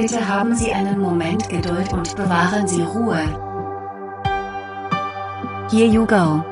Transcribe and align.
Bitte 0.00 0.26
haben 0.26 0.54
Sie 0.54 0.72
einen 0.72 0.98
Moment 0.98 1.50
Geduld 1.50 1.92
und 1.92 2.16
bewahren 2.16 2.66
Sie 2.66 2.80
Ruhe. 2.80 3.20
Here 5.70 5.86
you 5.86 6.06
go. 6.06 6.42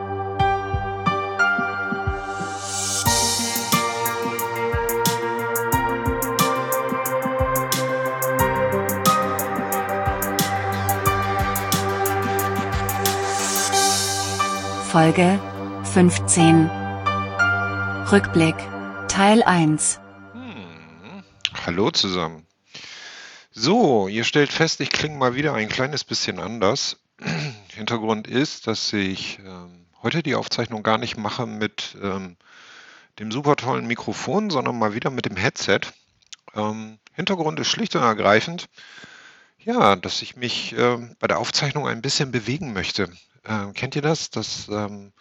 Folge 14.92 15.40
15 15.84 16.68
Rückblick 18.12 18.56
Teil 19.08 19.42
1 19.42 20.00
Hm. 20.34 21.22
Hallo 21.64 21.90
zusammen. 21.90 22.47
So, 23.60 24.06
ihr 24.06 24.22
stellt 24.22 24.52
fest, 24.52 24.80
ich 24.80 24.90
klinge 24.90 25.18
mal 25.18 25.34
wieder 25.34 25.52
ein 25.52 25.68
kleines 25.68 26.04
bisschen 26.04 26.38
anders. 26.38 26.96
Hintergrund 27.74 28.28
ist, 28.28 28.68
dass 28.68 28.92
ich 28.92 29.40
ähm, 29.40 29.84
heute 30.00 30.22
die 30.22 30.36
Aufzeichnung 30.36 30.84
gar 30.84 30.96
nicht 30.96 31.16
mache 31.16 31.44
mit 31.44 31.96
ähm, 32.00 32.36
dem 33.18 33.32
super 33.32 33.56
tollen 33.56 33.88
Mikrofon, 33.88 34.50
sondern 34.50 34.78
mal 34.78 34.94
wieder 34.94 35.10
mit 35.10 35.24
dem 35.24 35.34
Headset. 35.34 35.80
Ähm, 36.54 37.00
Hintergrund 37.14 37.58
ist 37.58 37.66
schlicht 37.66 37.96
und 37.96 38.02
ergreifend, 38.02 38.68
ja, 39.58 39.96
dass 39.96 40.22
ich 40.22 40.36
mich 40.36 40.76
ähm, 40.78 41.16
bei 41.18 41.26
der 41.26 41.40
Aufzeichnung 41.40 41.88
ein 41.88 42.00
bisschen 42.00 42.30
bewegen 42.30 42.72
möchte. 42.72 43.10
Ähm, 43.44 43.74
kennt 43.74 43.96
ihr 43.96 44.02
das, 44.02 44.30
dass 44.30 44.68
ähm, 44.68 45.12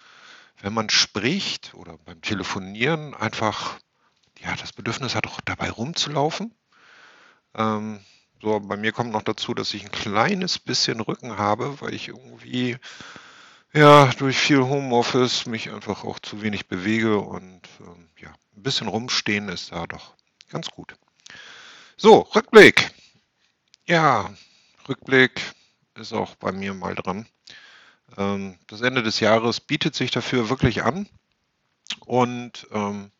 wenn 0.61 0.73
man 0.75 0.91
spricht 0.91 1.73
oder 1.73 1.97
beim 2.05 2.21
Telefonieren 2.21 3.15
einfach 3.15 3.79
ja, 4.39 4.55
das 4.57 4.73
Bedürfnis 4.73 5.15
hat, 5.15 5.25
auch 5.25 5.41
dabei 5.41 5.71
rumzulaufen? 5.71 6.53
So, 8.41 8.59
bei 8.59 8.77
mir 8.77 8.91
kommt 8.91 9.11
noch 9.11 9.23
dazu, 9.23 9.53
dass 9.53 9.73
ich 9.73 9.83
ein 9.83 9.91
kleines 9.91 10.59
bisschen 10.59 11.01
Rücken 11.01 11.37
habe, 11.37 11.81
weil 11.81 11.93
ich 11.93 12.07
irgendwie 12.07 12.77
ja 13.73 14.07
durch 14.17 14.37
viel 14.37 14.61
Homeoffice 14.61 15.47
mich 15.47 15.71
einfach 15.71 16.03
auch 16.03 16.19
zu 16.19 16.41
wenig 16.41 16.67
bewege 16.67 17.17
und 17.17 17.61
ähm, 17.79 18.09
ja, 18.19 18.29
ein 18.55 18.63
bisschen 18.63 18.87
rumstehen 18.87 19.49
ist 19.49 19.71
da 19.71 19.87
doch 19.87 20.13
ganz 20.49 20.69
gut. 20.69 20.95
So, 21.97 22.19
Rückblick. 22.35 22.91
Ja, 23.87 24.31
Rückblick 24.87 25.41
ist 25.95 26.13
auch 26.13 26.35
bei 26.35 26.51
mir 26.51 26.75
mal 26.75 26.93
dran. 26.93 27.25
Ähm, 28.17 28.59
das 28.67 28.81
Ende 28.81 29.01
des 29.01 29.19
Jahres 29.19 29.59
bietet 29.59 29.95
sich 29.95 30.11
dafür 30.11 30.49
wirklich 30.49 30.83
an. 30.83 31.09
Und 32.05 32.67
ähm, 32.71 33.11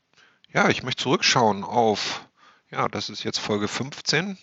ja, 0.53 0.69
ich 0.69 0.83
möchte 0.83 1.03
zurückschauen 1.03 1.63
auf, 1.63 2.27
ja, 2.69 2.87
das 2.87 3.09
ist 3.09 3.23
jetzt 3.23 3.39
Folge 3.39 3.67
15. 3.67 4.37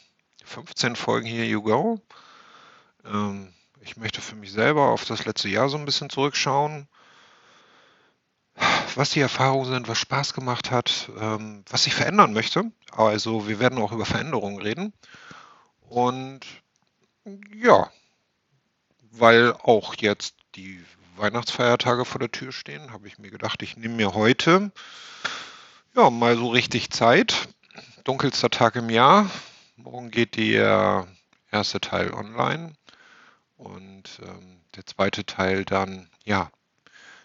15 0.44 0.96
Folgen 0.96 1.26
hier 1.26 1.46
You 1.46 1.62
Go. 1.62 2.00
Ähm, 3.04 3.52
ich 3.80 3.96
möchte 3.96 4.20
für 4.20 4.36
mich 4.36 4.52
selber 4.52 4.88
auf 4.88 5.04
das 5.04 5.24
letzte 5.26 5.48
Jahr 5.48 5.68
so 5.68 5.76
ein 5.76 5.84
bisschen 5.84 6.10
zurückschauen. 6.10 6.88
Was 8.94 9.10
die 9.10 9.20
Erfahrungen 9.20 9.66
sind, 9.66 9.88
was 9.88 9.98
Spaß 9.98 10.34
gemacht 10.34 10.70
hat, 10.70 11.10
ähm, 11.18 11.64
was 11.68 11.86
ich 11.86 11.94
verändern 11.94 12.32
möchte. 12.32 12.70
Also 12.92 13.48
wir 13.48 13.58
werden 13.58 13.78
auch 13.78 13.92
über 13.92 14.06
Veränderungen 14.06 14.62
reden. 14.62 14.92
Und 15.88 16.40
ja, 17.52 17.90
weil 19.10 19.52
auch 19.52 19.94
jetzt 19.96 20.36
die 20.54 20.84
Weihnachtsfeiertage 21.16 22.04
vor 22.04 22.18
der 22.20 22.30
Tür 22.30 22.52
stehen, 22.52 22.92
habe 22.92 23.08
ich 23.08 23.18
mir 23.18 23.30
gedacht, 23.30 23.62
ich 23.62 23.76
nehme 23.76 23.94
mir 23.94 24.14
heute 24.14 24.72
ja 25.94 26.10
mal 26.10 26.36
so 26.36 26.48
richtig 26.48 26.90
Zeit. 26.90 27.48
Dunkelster 28.04 28.50
Tag 28.50 28.76
im 28.76 28.90
Jahr. 28.90 29.30
Morgen 29.76 30.12
geht 30.12 30.36
der 30.36 31.08
erste 31.50 31.80
Teil 31.80 32.14
online 32.14 32.74
und 33.56 34.20
ähm, 34.22 34.60
der 34.76 34.86
zweite 34.86 35.26
Teil 35.26 35.64
dann, 35.64 36.08
ja, 36.24 36.52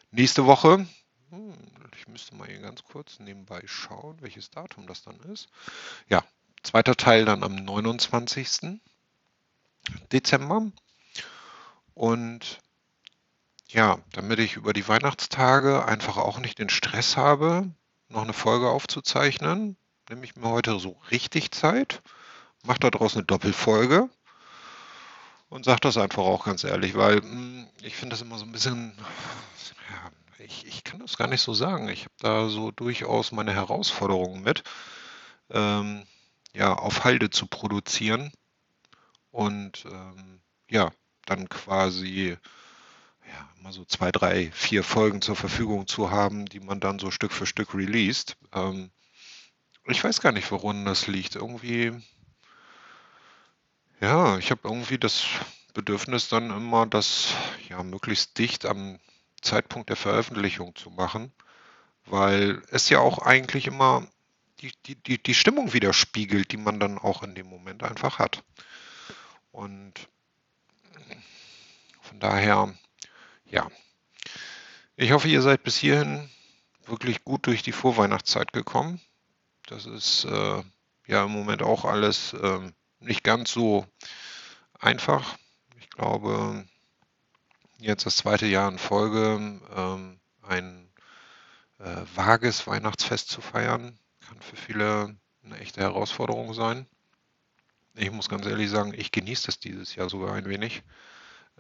nächste 0.10 0.48
Woche. 0.48 0.88
Hm, 1.30 1.54
ich 1.96 2.08
müsste 2.08 2.34
mal 2.36 2.48
hier 2.48 2.60
ganz 2.60 2.84
kurz 2.84 3.20
nebenbei 3.20 3.62
schauen, 3.66 4.18
welches 4.22 4.50
Datum 4.50 4.88
das 4.88 5.04
dann 5.04 5.20
ist. 5.32 5.50
Ja, 6.08 6.24
zweiter 6.64 6.96
Teil 6.96 7.26
dann 7.26 7.44
am 7.44 7.54
29. 7.54 8.80
Dezember. 10.12 10.72
Und 11.94 12.60
ja, 13.68 14.00
damit 14.14 14.40
ich 14.40 14.56
über 14.56 14.74
die 14.74 14.88
Weihnachtstage 14.88 15.86
einfach 15.86 16.18
auch 16.18 16.40
nicht 16.40 16.58
den 16.58 16.70
Stress 16.70 17.16
habe, 17.16 17.70
noch 18.08 18.24
eine 18.24 18.34
Folge 18.34 18.70
aufzuzeichnen, 18.70 19.78
nehme 20.10 20.26
ich 20.26 20.36
mir 20.36 20.50
heute 20.50 20.80
so 20.80 21.00
richtig 21.12 21.52
Zeit, 21.52 22.02
mache 22.64 22.80
daraus 22.80 23.16
eine 23.16 23.26
Doppelfolge 23.26 24.10
und 25.50 25.66
sage 25.66 25.82
das 25.82 25.98
einfach 25.98 26.24
auch 26.24 26.46
ganz 26.46 26.64
ehrlich, 26.64 26.96
weil 26.96 27.22
hm, 27.22 27.68
ich 27.82 27.96
finde 27.96 28.14
das 28.14 28.22
immer 28.22 28.38
so 28.38 28.46
ein 28.46 28.52
bisschen, 28.52 28.94
ja, 29.90 30.46
ich, 30.46 30.66
ich 30.66 30.84
kann 30.84 31.00
das 31.00 31.18
gar 31.18 31.28
nicht 31.28 31.42
so 31.42 31.54
sagen. 31.54 31.90
Ich 31.90 32.02
habe 32.02 32.14
da 32.20 32.50
so 32.50 32.72
durchaus 32.72 33.32
meine 33.32 33.54
Herausforderungen 33.54 34.44
mit, 34.44 34.64
ähm, 35.50 36.06
ja, 36.54 36.74
auf 36.74 37.04
Halde 37.04 37.30
zu 37.30 37.48
produzieren 37.48 38.32
und 39.32 39.86
ähm, 39.86 40.42
ja, 40.70 40.92
dann 41.26 41.50
quasi 41.50 42.38
ja, 43.28 43.50
mal 43.62 43.74
so 43.74 43.86
zwei, 43.86 44.12
drei, 44.12 44.52
vier 44.52 44.84
Folgen 44.84 45.22
zur 45.22 45.36
Verfügung 45.36 45.88
zu 45.88 46.12
haben, 46.12 46.46
die 46.46 46.60
man 46.60 46.80
dann 46.80 47.00
so 47.00 47.12
Stück 47.12 47.32
für 47.32 47.46
Stück 47.46 47.74
released. 47.74 48.38
Ähm, 48.54 48.92
ich 49.86 50.04
weiß 50.04 50.22
gar 50.22 50.32
nicht, 50.32 50.52
woran 50.52 50.86
das 50.86 51.08
liegt. 51.08 51.36
Irgendwie, 51.36 51.94
ja, 54.02 54.38
ich 54.38 54.52
habe 54.52 54.62
irgendwie 54.64 54.98
das 54.98 55.26
Bedürfnis 55.74 56.30
dann 56.30 56.50
immer, 56.52 56.86
das 56.86 57.34
ja 57.68 57.84
möglichst 57.84 58.38
dicht 58.38 58.66
am 58.66 59.00
Zeitpunkt 59.42 59.90
der 59.90 59.96
Veröffentlichung 59.96 60.76
zu 60.76 60.90
machen, 60.90 61.32
weil 62.06 62.62
es 62.72 62.90
ja 62.90 63.00
auch 63.00 63.20
eigentlich 63.20 63.68
immer 63.68 64.08
die, 64.62 64.72
die, 64.86 64.96
die, 64.96 65.22
die 65.22 65.34
Stimmung 65.34 65.74
widerspiegelt, 65.74 66.52
die 66.52 66.58
man 66.58 66.80
dann 66.80 66.98
auch 66.98 67.24
in 67.24 67.36
dem 67.36 67.48
Moment 67.48 67.84
einfach 67.84 68.20
hat. 68.20 68.44
Und 69.52 69.94
von 72.02 72.20
daher, 72.20 72.74
ja. 73.46 73.70
Ich 74.96 75.12
hoffe, 75.12 75.30
ihr 75.30 75.42
seid 75.42 75.64
bis 75.64 75.78
hierhin 75.78 76.30
wirklich 76.86 77.24
gut 77.24 77.48
durch 77.48 77.64
die 77.64 77.72
Vorweihnachtszeit 77.72 78.52
gekommen. 78.52 79.00
Das 79.68 79.86
ist 79.86 80.26
äh, 80.26 80.64
ja 81.08 81.24
im 81.24 81.32
Moment 81.32 81.62
auch 81.62 81.86
alles 81.86 82.34
äh, 82.34 82.72
nicht 83.00 83.24
ganz 83.24 83.52
so 83.52 83.86
einfach. 84.80 85.38
Ich 85.80 85.90
glaube, 85.90 86.66
jetzt 87.80 88.06
das 88.06 88.18
zweite 88.18 88.46
Jahr 88.46 88.70
in 88.70 88.78
Folge 88.78 89.60
ähm, 89.76 90.20
ein 90.42 90.90
äh, 91.80 92.02
vages 92.16 92.68
Weihnachtsfest 92.68 93.30
zu 93.30 93.42
feiern, 93.42 93.98
kann 94.28 94.42
für 94.42 94.56
viele 94.56 95.16
eine 95.44 95.58
echte 95.60 95.82
Herausforderung 95.82 96.54
sein. 96.54 96.86
Ich 97.96 98.12
muss 98.12 98.30
ganz 98.30 98.46
ehrlich 98.46 98.70
sagen, 98.70 98.94
ich 98.96 99.12
genieße 99.12 99.48
das 99.48 99.60
dieses 99.60 99.96
Jahr 99.96 100.10
sogar 100.10 100.34
ein 100.34 100.46
wenig, 100.46 100.84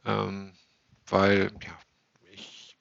ähm, 0.05 0.53
weil 1.07 1.51
ja, 1.63 1.77
ich 2.31 2.77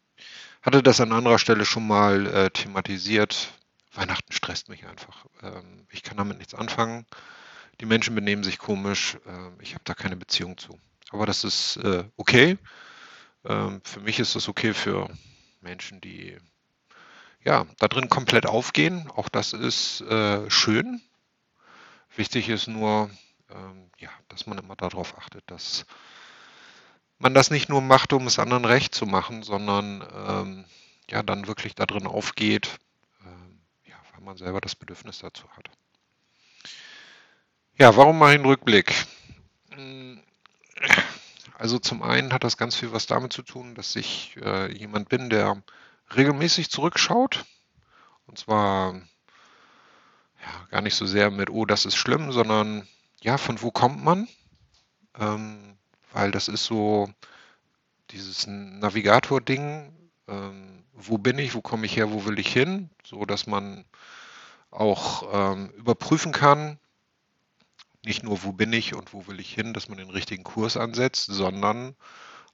hatte 0.62 0.82
das 0.82 1.00
an 1.00 1.12
anderer 1.12 1.38
Stelle 1.38 1.64
schon 1.64 1.86
mal 1.86 2.26
äh, 2.26 2.50
thematisiert. 2.50 3.52
Weihnachten 3.92 4.32
stresst 4.32 4.69
mich 4.69 4.86
einfach. 4.86 5.26
Ähm, 5.42 5.86
ich 5.90 6.02
kann 6.02 6.16
damit 6.16 6.38
nichts 6.38 6.54
anfangen. 6.54 7.06
Die 7.80 7.86
Menschen 7.86 8.14
benehmen 8.14 8.42
sich 8.42 8.58
komisch. 8.58 9.16
Äh, 9.26 9.62
ich 9.62 9.74
habe 9.74 9.84
da 9.84 9.94
keine 9.94 10.16
Beziehung 10.16 10.58
zu. 10.58 10.78
Aber 11.10 11.26
das 11.26 11.44
ist 11.44 11.76
äh, 11.78 12.04
okay. 12.16 12.58
Ähm, 13.44 13.80
für 13.84 14.00
mich 14.00 14.18
ist 14.18 14.34
das 14.34 14.48
okay 14.48 14.74
für 14.74 15.08
Menschen, 15.60 16.00
die 16.00 16.36
ja 17.44 17.66
da 17.78 17.88
drin 17.88 18.08
komplett 18.08 18.46
aufgehen. 18.46 19.10
Auch 19.14 19.28
das 19.28 19.52
ist 19.52 20.00
äh, 20.02 20.50
schön. 20.50 21.00
Wichtig 22.16 22.48
ist 22.48 22.66
nur, 22.66 23.10
ähm, 23.50 23.90
ja, 23.98 24.10
dass 24.28 24.46
man 24.46 24.58
immer 24.58 24.76
darauf 24.76 25.16
achtet, 25.19 25.44
dass 25.50 25.86
man 27.19 27.34
das 27.34 27.50
nicht 27.50 27.69
nur 27.69 27.81
macht, 27.81 28.12
um 28.12 28.26
es 28.26 28.38
anderen 28.38 28.64
recht 28.64 28.94
zu 28.94 29.06
machen, 29.06 29.42
sondern 29.42 30.04
ähm, 30.26 30.64
ja, 31.10 31.22
dann 31.22 31.46
wirklich 31.46 31.74
da 31.74 31.86
drin 31.86 32.06
aufgeht, 32.06 32.78
ähm, 33.24 33.60
ja, 33.84 33.96
weil 34.12 34.22
man 34.22 34.36
selber 34.36 34.60
das 34.60 34.74
Bedürfnis 34.74 35.19
dazu 35.20 35.48
hat. 35.56 35.70
Ja, 37.80 37.96
warum 37.96 38.19
mache 38.19 38.30
ich 38.30 38.34
einen 38.34 38.44
Rückblick? 38.44 38.92
Also 41.56 41.78
zum 41.78 42.02
einen 42.02 42.32
hat 42.32 42.42
das 42.42 42.56
ganz 42.56 42.75
viel 42.75 42.90
was 42.92 43.06
damit 43.06 43.32
zu 43.32 43.42
tun, 43.42 43.76
dass 43.76 43.94
ich 43.94 44.36
äh, 44.42 44.72
jemand 44.76 45.08
bin, 45.08 45.30
der 45.30 45.62
regelmäßig 46.16 46.70
zurückschaut. 46.70 47.44
Und 48.26 48.36
zwar 48.36 48.94
ja, 48.94 50.66
gar 50.70 50.80
nicht 50.80 50.96
so 50.96 51.06
sehr 51.06 51.30
mit, 51.30 51.50
oh, 51.50 51.66
das 51.66 51.86
ist 51.86 51.94
schlimm, 51.94 52.32
sondern 52.32 52.88
ja, 53.22 53.38
von 53.38 53.62
wo 53.62 53.70
kommt 53.70 54.02
man? 54.02 54.26
Ähm, 55.16 55.78
weil 56.12 56.32
das 56.32 56.48
ist 56.48 56.64
so 56.64 57.08
dieses 58.10 58.48
Navigator-Ding. 58.48 59.92
Ähm, 60.26 60.84
wo 60.94 61.16
bin 61.16 61.38
ich, 61.38 61.54
wo 61.54 61.60
komme 61.60 61.86
ich 61.86 61.96
her, 61.96 62.10
wo 62.10 62.24
will 62.24 62.40
ich 62.40 62.52
hin? 62.52 62.90
So 63.04 63.24
dass 63.24 63.46
man 63.46 63.84
auch 64.72 65.28
ähm, 65.32 65.70
überprüfen 65.76 66.32
kann, 66.32 66.81
nicht 68.04 68.22
nur, 68.22 68.42
wo 68.44 68.52
bin 68.52 68.72
ich 68.72 68.94
und 68.94 69.12
wo 69.12 69.26
will 69.26 69.40
ich 69.40 69.52
hin, 69.52 69.74
dass 69.74 69.88
man 69.88 69.98
den 69.98 70.10
richtigen 70.10 70.44
Kurs 70.44 70.76
ansetzt, 70.76 71.26
sondern 71.26 71.96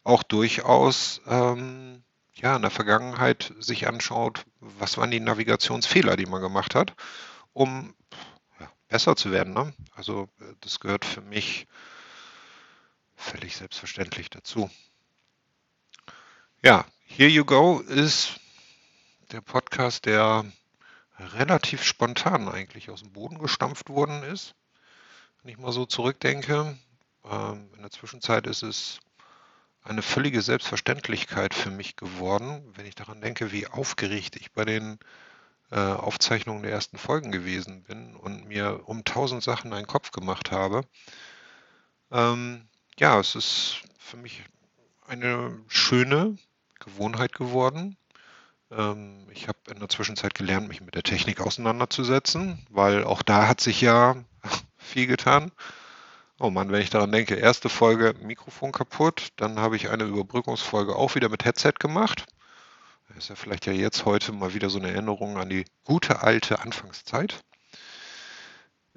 auch 0.03 0.23
durchaus 0.23 1.21
ähm, 1.27 2.03
ja, 2.35 2.57
in 2.57 2.63
der 2.63 2.71
Vergangenheit 2.71 3.55
sich 3.59 3.87
anschaut, 3.87 4.45
was 4.61 4.99
waren 4.99 5.11
die 5.11 5.21
Navigationsfehler, 5.21 6.17
die 6.17 6.27
man 6.27 6.43
gemacht 6.43 6.75
hat, 6.75 6.95
um 7.53 7.95
ja, 8.59 8.71
besser 8.89 9.17
zu 9.17 9.31
werden. 9.31 9.55
Ne? 9.55 9.73
Also 9.95 10.29
das 10.61 10.81
gehört 10.81 11.05
für 11.05 11.21
mich 11.21 11.67
völlig 13.15 13.57
selbstverständlich 13.57 14.31
dazu. 14.31 14.71
Ja, 16.63 16.85
Here 17.07 17.31
You 17.31 17.45
Go 17.45 17.81
ist 17.81 18.41
der 19.31 19.41
Podcast, 19.41 20.07
der 20.07 20.45
relativ 21.19 21.85
spontan 21.85 22.49
eigentlich 22.49 22.91
aus 22.91 23.01
dem 23.01 23.13
Boden 23.13 23.39
gestampft 23.39 23.89
worden 23.89 24.23
ist. 24.25 24.55
Wenn 25.45 25.53
ich 25.53 25.59
mal 25.59 25.73
so 25.73 25.85
zurückdenke, 25.85 26.75
ähm, 27.31 27.69
in 27.77 27.83
der 27.83 27.91
Zwischenzeit 27.91 28.47
ist 28.47 28.63
es 28.63 29.01
eine 29.83 30.01
völlige 30.01 30.41
Selbstverständlichkeit 30.41 31.53
für 31.53 31.71
mich 31.71 31.97
geworden, 31.97 32.63
wenn 32.75 32.87
ich 32.87 32.95
daran 32.95 33.21
denke, 33.21 33.53
wie 33.53 33.67
aufgeregt 33.67 34.37
ich 34.37 34.53
bei 34.53 34.65
den 34.65 34.99
äh, 35.71 35.77
Aufzeichnungen 35.77 36.63
der 36.63 36.73
ersten 36.73 36.97
Folgen 36.97 37.31
gewesen 37.31 37.83
bin 37.83 38.17
und 38.17 38.47
mir 38.47 38.89
um 38.89 39.05
tausend 39.05 39.43
Sachen 39.43 39.75
einen 39.75 39.87
Kopf 39.87 40.13
gemacht 40.13 40.51
habe. 40.51 40.81
Ähm, 42.11 42.67
ja, 42.99 43.21
es 43.21 43.35
ist 43.35 43.83
für 43.99 44.17
mich 44.17 44.45
eine 45.07 45.61
schöne 45.69 46.39
Gewohnheit 46.81 47.35
geworden. 47.35 47.99
Ähm, 48.71 49.27
ich 49.31 49.47
habe 49.47 49.59
in 49.71 49.79
der 49.79 49.91
Zwischenzeit 49.91 50.35
gelernt, 50.35 50.69
mich 50.69 50.81
mit 50.81 50.95
der 50.95 51.03
Technik 51.03 51.43
auseinanderzusetzen, 51.43 52.67
weil 52.71 53.05
auch 53.05 53.21
da 53.21 53.47
hat 53.47 53.61
sich 53.61 53.83
ja 53.83 54.17
viel 54.85 55.07
getan. 55.07 55.51
Oh 56.39 56.51
Mann, 56.51 56.73
wenn 56.73 56.83
ich 56.83 56.91
daran 56.91 57.13
denke, 57.13 57.35
erste 57.37 57.69
Folge 57.69 58.15
Mikrofon 58.21 58.73
kaputt, 58.73 59.29
dann 59.37 59.59
habe 59.59 59.77
ich 59.77 59.91
eine 59.91 60.05
Überbrückungsfolge 60.05 60.97
auch 60.97 61.15
wieder 61.15 61.29
mit 61.29 61.45
Headset 61.45 61.75
gemacht. 61.79 62.27
Das 63.09 63.19
ist 63.19 63.29
ja 63.29 63.37
vielleicht 63.37 63.67
ja 63.67 63.73
jetzt 63.73 64.05
heute 64.05 64.33
mal 64.33 64.55
wieder 64.55 64.71
so 64.71 64.79
eine 64.79 64.91
Erinnerung 64.91 65.39
an 65.39 65.49
die 65.49 65.65
gute 65.85 66.23
alte 66.23 66.61
Anfangszeit. 66.61 67.45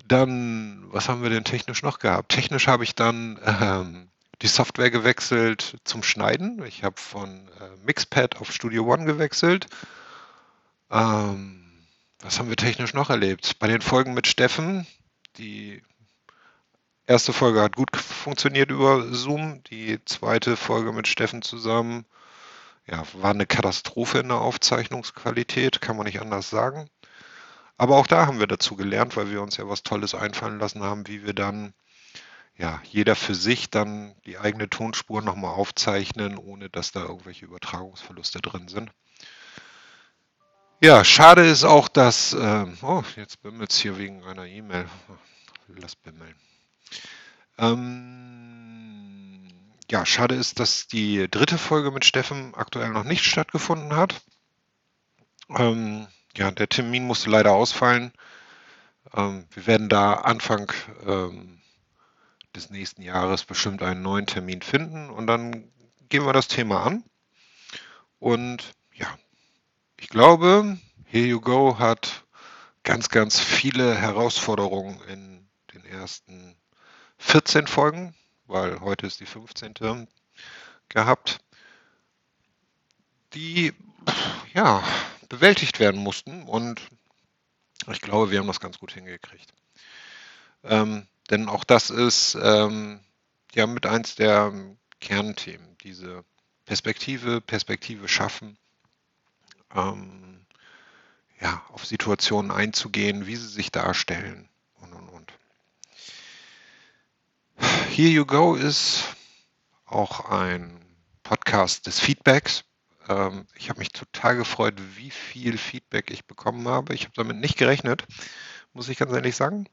Dann, 0.05 0.83
was 0.87 1.09
haben 1.09 1.21
wir 1.21 1.29
denn 1.29 1.43
technisch 1.43 1.83
noch 1.83 1.99
gehabt? 1.99 2.31
Technisch 2.31 2.67
habe 2.67 2.83
ich 2.83 2.95
dann 2.95 3.39
ähm, 3.45 4.09
die 4.41 4.47
Software 4.47 4.91
gewechselt 4.91 5.77
zum 5.83 6.03
Schneiden. 6.03 6.63
Ich 6.65 6.83
habe 6.83 6.99
von 6.99 7.47
äh, 7.59 7.85
Mixpad 7.85 8.37
auf 8.37 8.51
Studio 8.51 8.91
One 8.91 9.05
gewechselt. 9.05 9.67
Ähm, 10.91 11.63
was 12.19 12.39
haben 12.39 12.49
wir 12.49 12.55
technisch 12.55 12.93
noch 12.93 13.09
erlebt? 13.09 13.59
Bei 13.59 13.67
den 13.67 13.81
Folgen 13.81 14.13
mit 14.13 14.27
Steffen, 14.27 14.87
die 15.37 15.81
erste 17.05 17.33
Folge 17.33 17.61
hat 17.61 17.75
gut 17.75 17.95
funktioniert 17.95 18.71
über 18.71 19.13
Zoom, 19.13 19.63
die 19.63 20.03
zweite 20.05 20.57
Folge 20.57 20.91
mit 20.91 21.07
Steffen 21.07 21.41
zusammen 21.41 22.05
ja, 22.89 23.03
war 23.13 23.31
eine 23.31 23.45
Katastrophe 23.45 24.19
in 24.19 24.29
der 24.29 24.39
Aufzeichnungsqualität, 24.39 25.81
kann 25.81 25.97
man 25.97 26.05
nicht 26.05 26.21
anders 26.21 26.49
sagen. 26.49 26.89
Aber 27.77 27.97
auch 27.97 28.07
da 28.07 28.25
haben 28.25 28.39
wir 28.39 28.47
dazu 28.47 28.75
gelernt, 28.75 29.17
weil 29.17 29.29
wir 29.29 29.41
uns 29.41 29.57
ja 29.57 29.67
was 29.67 29.83
Tolles 29.83 30.15
einfallen 30.15 30.59
lassen 30.59 30.83
haben, 30.83 31.07
wie 31.07 31.25
wir 31.25 31.33
dann 31.33 31.73
ja, 32.55 32.81
jeder 32.85 33.15
für 33.15 33.35
sich 33.35 33.69
dann 33.69 34.15
die 34.25 34.39
eigene 34.39 34.67
Tonspur 34.69 35.21
nochmal 35.21 35.53
aufzeichnen, 35.53 36.37
ohne 36.37 36.69
dass 36.69 36.91
da 36.91 37.03
irgendwelche 37.03 37.45
Übertragungsverluste 37.45 38.39
drin 38.41 38.67
sind. 38.67 38.89
Ja, 40.79 41.03
schade 41.03 41.43
ist 41.43 41.63
auch, 41.63 41.87
dass, 41.87 42.33
äh, 42.33 42.65
oh, 42.83 43.03
jetzt 43.15 43.41
bimmelt 43.41 43.71
es 43.71 43.79
hier 43.79 43.97
wegen 43.97 44.23
einer 44.23 44.45
E-Mail. 44.45 44.87
Lass 45.69 45.95
bimmeln. 45.95 46.35
Ähm, 47.57 49.47
ja, 49.89 50.05
schade 50.05 50.35
ist, 50.35 50.59
dass 50.59 50.87
die 50.87 51.27
dritte 51.31 51.57
Folge 51.57 51.89
mit 51.89 52.05
Steffen 52.05 52.53
aktuell 52.53 52.89
noch 52.89 53.05
nicht 53.05 53.25
stattgefunden 53.25 53.95
hat. 53.95 54.21
Ähm, 55.49 56.07
ja, 56.35 56.51
der 56.51 56.69
Termin 56.69 57.07
musste 57.07 57.31
leider 57.31 57.53
ausfallen. 57.53 58.11
Ähm, 59.15 59.47
wir 59.49 59.65
werden 59.65 59.89
da 59.89 60.13
Anfang 60.13 60.71
ähm, 61.07 61.59
des 62.55 62.69
nächsten 62.69 63.01
Jahres 63.01 63.45
bestimmt 63.45 63.81
einen 63.81 64.03
neuen 64.03 64.27
Termin 64.27 64.61
finden 64.61 65.09
und 65.09 65.25
dann 65.25 65.71
gehen 66.09 66.25
wir 66.25 66.33
das 66.33 66.47
Thema 66.47 66.83
an. 66.83 67.03
Und 68.19 68.75
ja, 68.93 69.17
ich 69.99 70.09
glaube, 70.09 70.77
Here 71.05 71.25
You 71.25 71.41
Go 71.41 71.79
hat 71.79 72.25
ganz, 72.83 73.09
ganz 73.09 73.39
viele 73.39 73.95
Herausforderungen 73.95 75.01
in 75.07 75.47
den 75.73 75.85
ersten 75.85 76.55
14 77.17 77.67
Folgen, 77.67 78.15
weil 78.45 78.79
heute 78.81 79.07
ist 79.07 79.19
die 79.19 79.25
15. 79.25 80.07
gehabt, 80.89 81.39
die 83.33 83.73
ja 84.53 84.83
bewältigt 85.29 85.79
werden 85.79 86.01
mussten 86.01 86.43
und 86.43 86.81
ich 87.91 88.01
glaube, 88.01 88.31
wir 88.31 88.39
haben 88.39 88.47
das 88.47 88.59
ganz 88.59 88.79
gut 88.79 88.91
hingekriegt. 88.91 89.53
Ähm, 90.63 91.07
denn 91.29 91.49
auch 91.49 91.63
das 91.63 91.89
ist 91.89 92.37
ähm, 92.41 93.01
ja 93.53 93.67
mit 93.67 93.85
eins 93.85 94.15
der 94.15 94.53
Kernthemen, 94.99 95.77
diese 95.79 96.23
Perspektive, 96.65 97.41
Perspektive 97.41 98.07
schaffen, 98.07 98.57
ähm, 99.75 100.45
ja, 101.39 101.63
auf 101.71 101.85
Situationen 101.85 102.51
einzugehen, 102.51 103.27
wie 103.27 103.35
sie 103.35 103.47
sich 103.47 103.71
darstellen 103.71 104.49
und 104.81 104.93
und 104.93 105.09
und. 105.09 105.33
Here 107.89 108.09
You 108.09 108.25
Go 108.25 108.55
ist 108.55 109.15
auch 109.85 110.29
ein 110.29 110.79
Podcast 111.23 111.87
des 111.87 111.99
Feedbacks. 111.99 112.63
Ähm, 113.09 113.45
ich 113.55 113.69
habe 113.69 113.79
mich 113.79 113.89
total 113.89 114.35
gefreut, 114.35 114.75
wie 114.95 115.11
viel 115.11 115.57
Feedback 115.57 116.11
ich 116.11 116.25
bekommen 116.25 116.67
habe. 116.67 116.93
Ich 116.93 117.03
habe 117.03 117.13
damit 117.15 117.37
nicht 117.37 117.57
gerechnet, 117.57 118.05
muss 118.73 118.89
ich 118.89 118.97
ganz 118.97 119.11
ehrlich 119.11 119.35
sagen. 119.35 119.67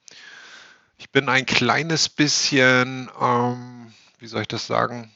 Ich 0.97 1.11
bin 1.11 1.29
ein 1.29 1.47
kleines 1.47 2.09
bisschen, 2.09 3.11
ähm, 3.21 3.93
wie 4.19 4.27
soll 4.27 4.43
ich 4.43 4.49
das 4.49 4.67
sagen, 4.67 5.13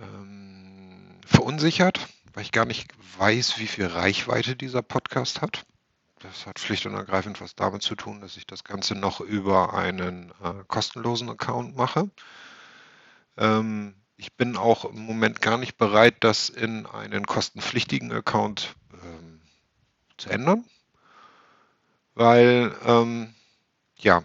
ähm, 0.00 1.20
verunsichert, 1.26 2.08
weil 2.32 2.42
ich 2.42 2.52
gar 2.52 2.64
nicht 2.64 2.90
weiß, 3.18 3.58
wie 3.58 3.66
viel 3.66 3.86
Reichweite 3.86 4.56
dieser 4.56 4.82
Podcast 4.82 5.42
hat. 5.42 5.64
Das 6.20 6.46
hat 6.46 6.60
schlicht 6.60 6.86
und 6.86 6.94
ergreifend 6.94 7.40
was 7.40 7.56
damit 7.56 7.82
zu 7.82 7.96
tun, 7.96 8.20
dass 8.20 8.36
ich 8.36 8.46
das 8.46 8.64
Ganze 8.64 8.94
noch 8.94 9.20
über 9.20 9.74
einen 9.74 10.30
äh, 10.42 10.64
kostenlosen 10.68 11.28
Account 11.28 11.76
mache. 11.76 12.10
Ähm, 13.36 13.94
ich 14.16 14.34
bin 14.34 14.56
auch 14.56 14.84
im 14.84 15.00
Moment 15.00 15.40
gar 15.40 15.58
nicht 15.58 15.76
bereit, 15.76 16.16
das 16.20 16.48
in 16.48 16.86
einen 16.86 17.26
kostenpflichtigen 17.26 18.12
Account 18.12 18.76
ähm, 18.92 19.40
zu 20.16 20.30
ändern, 20.30 20.64
weil 22.14 22.72
ähm, 22.86 23.34
ja, 23.96 24.22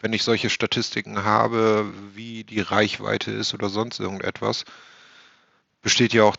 wenn 0.00 0.12
ich 0.12 0.22
solche 0.22 0.50
Statistiken 0.50 1.24
habe, 1.24 1.90
wie 2.14 2.44
die 2.44 2.60
Reichweite 2.60 3.30
ist 3.30 3.54
oder 3.54 3.70
sonst 3.70 4.00
irgendetwas, 4.00 4.64
besteht 5.82 6.12
ja 6.12 6.24
auch 6.24 6.36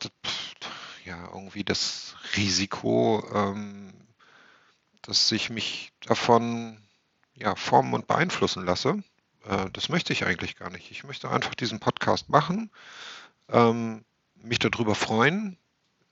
ja, 1.05 1.29
irgendwie 1.33 1.63
das 1.63 2.15
Risiko, 2.35 3.27
ähm, 3.33 3.93
dass 5.01 5.31
ich 5.31 5.49
mich 5.49 5.91
davon 6.01 6.77
ja, 7.33 7.55
formen 7.55 7.93
und 7.93 8.07
beeinflussen 8.07 8.65
lasse. 8.65 9.03
Äh, 9.45 9.69
das 9.73 9.89
möchte 9.89 10.13
ich 10.13 10.25
eigentlich 10.25 10.55
gar 10.55 10.69
nicht. 10.69 10.91
Ich 10.91 11.03
möchte 11.03 11.29
einfach 11.29 11.55
diesen 11.55 11.79
Podcast 11.79 12.29
machen, 12.29 12.69
ähm, 13.49 14.03
mich 14.35 14.59
darüber 14.59 14.95
freuen, 14.95 15.57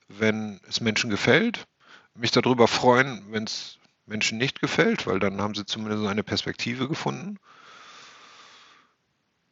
wenn 0.08 0.60
es 0.68 0.80
Menschen 0.80 1.10
gefällt, 1.10 1.66
mich 2.14 2.32
darüber 2.32 2.68
freuen, 2.68 3.24
wenn 3.30 3.44
es 3.44 3.78
Menschen 4.06 4.38
nicht 4.38 4.60
gefällt, 4.60 5.06
weil 5.06 5.20
dann 5.20 5.40
haben 5.40 5.54
sie 5.54 5.64
zumindest 5.64 6.06
eine 6.06 6.24
Perspektive 6.24 6.88
gefunden. 6.88 7.38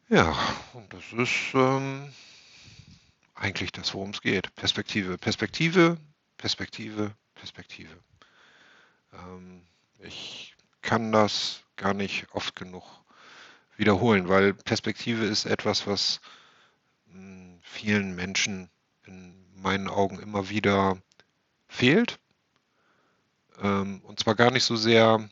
Ja, 0.09 0.37
und 0.73 0.93
das 0.93 1.05
ist 1.13 1.55
ähm, 1.55 2.13
eigentlich 3.39 3.73
das, 3.73 3.95
worum 3.95 4.11
es 4.11 4.21
geht. 4.21 4.55
Perspektive, 4.55 5.19
Perspektive, 5.19 5.99
Perspektive, 6.37 7.15
Perspektive. 7.35 7.97
Ähm, 9.13 9.67
ich 10.01 10.55
kann 10.83 11.13
das 11.13 11.63
gar 11.77 11.95
nicht 11.95 12.27
oft 12.33 12.57
genug 12.57 12.85
wiederholen, 13.77 14.29
weil 14.29 14.55
Perspektive 14.55 15.25
ist 15.25 15.45
etwas, 15.45 15.87
was 15.87 16.21
mh, 17.07 17.15
hm, 17.15 17.61
vielen 17.63 18.15
Menschen 18.15 18.71
in 19.07 19.35
meinen 19.55 19.89
Augen 19.89 20.19
immer 20.19 20.49
wieder 20.49 21.01
fehlt 21.69 22.19
ähm, 23.63 24.01
und 24.05 24.21
zwar 24.21 24.35
gar 24.35 24.51
nicht 24.51 24.65
so 24.65 24.77
sehr, 24.77 25.29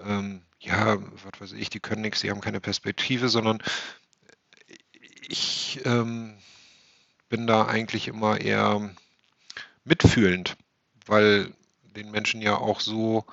ähm, 0.00 0.42
ja, 0.60 0.98
was 1.24 1.40
weiß 1.40 1.52
ich, 1.52 1.70
die 1.70 1.80
können 1.80 2.02
nichts, 2.02 2.20
die 2.20 2.30
haben 2.30 2.40
keine 2.40 2.60
Perspektive, 2.60 3.28
sondern 3.28 3.62
ich 5.28 5.80
ähm, 5.84 6.36
bin 7.30 7.46
da 7.46 7.64
eigentlich 7.64 8.08
immer 8.08 8.40
eher 8.40 8.90
mitfühlend, 9.84 10.56
weil 11.06 11.54
den 11.96 12.10
Menschen 12.10 12.42
ja 12.42 12.56
auch 12.56 12.80
so 12.80 13.24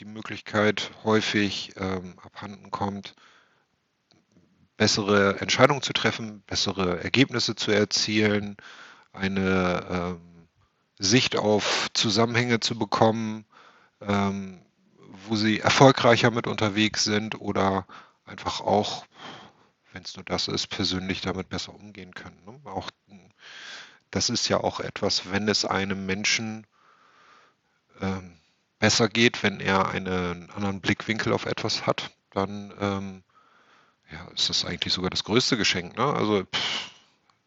die 0.00 0.04
Möglichkeit 0.04 0.90
häufig 1.04 1.74
ähm, 1.76 2.18
abhanden 2.22 2.70
kommt, 2.70 3.14
bessere 4.76 5.40
Entscheidungen 5.40 5.82
zu 5.82 5.92
treffen, 5.92 6.42
bessere 6.46 7.02
Ergebnisse 7.02 7.54
zu 7.56 7.70
erzielen, 7.70 8.56
eine 9.12 9.86
ähm, 9.90 10.48
Sicht 10.98 11.36
auf 11.36 11.88
Zusammenhänge 11.92 12.60
zu 12.60 12.78
bekommen, 12.78 13.44
ähm, 14.00 14.60
wo 15.26 15.36
sie 15.36 15.60
erfolgreicher 15.60 16.30
mit 16.30 16.46
unterwegs 16.46 17.04
sind 17.04 17.40
oder 17.40 17.86
einfach 18.24 18.60
auch, 18.60 19.04
wenn 19.98 20.04
es 20.04 20.14
nur 20.14 20.24
das 20.24 20.46
ist, 20.46 20.68
persönlich 20.68 21.22
damit 21.22 21.48
besser 21.48 21.74
umgehen 21.74 22.14
können. 22.14 22.40
Ne? 22.46 22.60
Auch 22.70 22.88
das 24.12 24.30
ist 24.30 24.48
ja 24.48 24.58
auch 24.58 24.78
etwas, 24.78 25.32
wenn 25.32 25.48
es 25.48 25.64
einem 25.64 26.06
Menschen 26.06 26.68
ähm, 28.00 28.38
besser 28.78 29.08
geht, 29.08 29.42
wenn 29.42 29.58
er 29.58 29.88
einen 29.88 30.50
anderen 30.50 30.80
Blickwinkel 30.80 31.32
auf 31.32 31.46
etwas 31.46 31.84
hat, 31.84 32.12
dann 32.30 32.72
ähm, 32.78 33.22
ja, 34.12 34.24
ist 34.36 34.48
das 34.48 34.64
eigentlich 34.64 34.94
sogar 34.94 35.10
das 35.10 35.24
größte 35.24 35.56
Geschenk. 35.56 35.96
Ne? 35.96 36.04
Also 36.04 36.44
pff, 36.44 36.90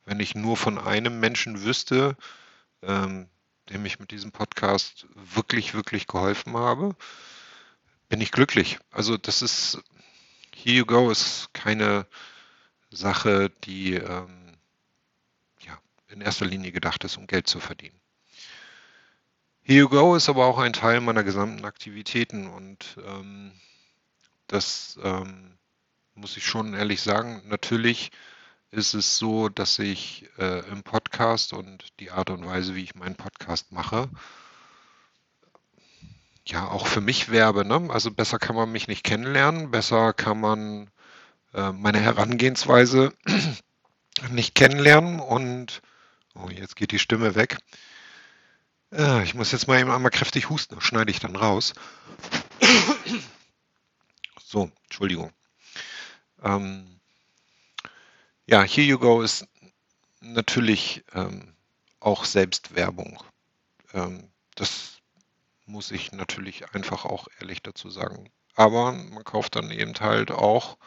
wenn 0.03 0.20
ich 0.20 0.36
nur 0.36 0.58
von 0.58 0.77
einem 0.77 1.22
Menschen 1.22 1.63
wüsste, 1.63 2.17
ähm, 2.81 3.29
dem 3.70 3.86
ich 3.86 3.98
mit 3.98 4.12
diesem 4.12 4.34
Podcast 4.34 5.08
wirklich, 5.13 5.74
wirklich 5.74 6.05
geholfen 6.05 6.58
habe, 6.58 6.98
bin 8.10 8.20
ich 8.20 8.34
glücklich. 8.34 8.77
Also 8.91 9.15
das 9.15 9.41
ist, 9.41 9.79
Here 10.53 10.79
You 10.79 10.86
Go 10.86 11.10
ist 11.10 11.48
keine 11.53 12.05
Sache, 12.92 13.50
die 13.64 13.96
ähm, 13.96 14.58
ja, 15.66 15.78
in 16.10 16.22
erster 16.22 16.46
Linie 16.46 16.72
gedacht 16.72 17.04
ist, 17.04 17.18
um 17.18 17.28
Geld 17.28 17.48
zu 17.48 17.60
verdienen. 17.60 18.00
Here 19.64 19.80
You 19.80 19.90
Go 19.90 20.16
ist 20.16 20.30
aber 20.30 20.46
auch 20.46 20.58
ein 20.58 20.74
Teil 20.74 21.02
meiner 21.02 21.24
gesamten 21.24 21.66
Aktivitäten 21.66 22.48
und 22.48 22.98
ähm, 23.06 23.52
das 24.48 25.00
ähm, 25.04 25.58
muss 26.16 26.36
ich 26.36 26.46
schon 26.46 26.74
ehrlich 26.74 27.02
sagen. 27.02 27.42
Natürlich 27.46 28.12
ist 28.72 28.94
es 28.94 29.18
so, 29.18 29.50
dass 29.50 29.80
ich 29.80 30.30
äh, 30.38 30.68
im 30.70 30.84
Podcast 30.84 31.54
und 31.54 31.88
die 32.00 32.12
Art 32.12 32.30
und 32.30 32.46
Weise, 32.46 32.76
wie 32.76 32.84
ich 32.84 32.96
meinen 32.96 33.16
Podcast 33.16 33.72
mache, 33.72 34.10
ja 36.46 36.68
auch 36.68 36.88
für 36.88 37.02
mich 37.02 37.30
werbe. 37.30 37.66
Ne? 37.66 37.90
Also 37.92 38.12
besser 38.12 38.40
kann 38.40 38.56
man 38.56 38.72
mich 38.72 38.88
nicht 38.88 39.04
kennenlernen, 39.04 39.72
besser 39.72 40.14
kann 40.14 40.40
man 40.40 40.90
äh, 41.53 41.72
meine 41.72 42.00
Herangehensweise 42.00 43.13
nicht 44.29 44.55
kennenlernen 44.55 45.20
und 45.20 45.81
oh, 46.36 46.50
jetzt 46.50 46.75
geht 46.75 46.91
die 46.91 47.00
Stimme 47.00 47.36
weg. 47.36 47.58
Äh, 48.91 49.24
ich 49.24 49.34
muss 49.34 49.51
jetzt 49.51 49.67
mal 49.67 49.79
eben 49.79 49.91
einmal 49.91 50.12
kräftig 50.12 50.50
husten, 50.50 50.75
das 50.75 50.84
schneide 50.84 51.12
ich 51.12 51.20
dann 51.20 51.36
raus. 51.36 51.74
so, 54.43 54.72
Entschuldigung. 54.84 55.31
Ähm, 56.43 57.00
ja, 58.48 58.63
Here 58.63 58.88
You 58.88 59.00
Go 59.00 59.22
ist 59.22 59.48
natürlich 60.20 61.03
ähm, 61.13 61.53
auch 62.00 62.25
Selbstwerbung. 62.25 63.24
Ähm, 63.93 64.29
das 64.55 64.98
muss 65.65 65.91
ich 65.91 66.12
natürlich 66.12 66.74
einfach 66.74 67.05
auch 67.05 67.27
ehrlich 67.39 67.62
dazu 67.62 67.89
sagen. 67.89 68.29
Aber 68.55 68.91
man 68.91 69.24
kauft 69.24 69.55
dann 69.55 69.72
eben 69.72 69.93
halt 70.00 70.31
auch 70.31 70.77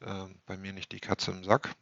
äh, 0.00 0.26
bei 0.46 0.56
mir 0.56 0.72
nicht 0.72 0.92
die 0.92 1.00
Katze 1.00 1.30
im 1.30 1.44
Sack. 1.44 1.74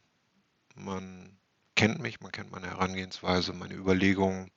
Man 0.75 1.37
kennt 1.75 1.99
mich, 1.99 2.21
man 2.21 2.31
kennt 2.31 2.51
meine 2.51 2.67
Herangehensweise, 2.67 3.53
meine 3.53 3.73
Überlegungen. 3.73 4.51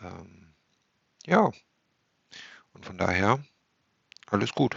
Ähm, 0.00 0.54
ja, 1.26 1.50
und 2.72 2.84
von 2.84 2.98
daher 2.98 3.42
alles 4.26 4.52
gut. 4.52 4.76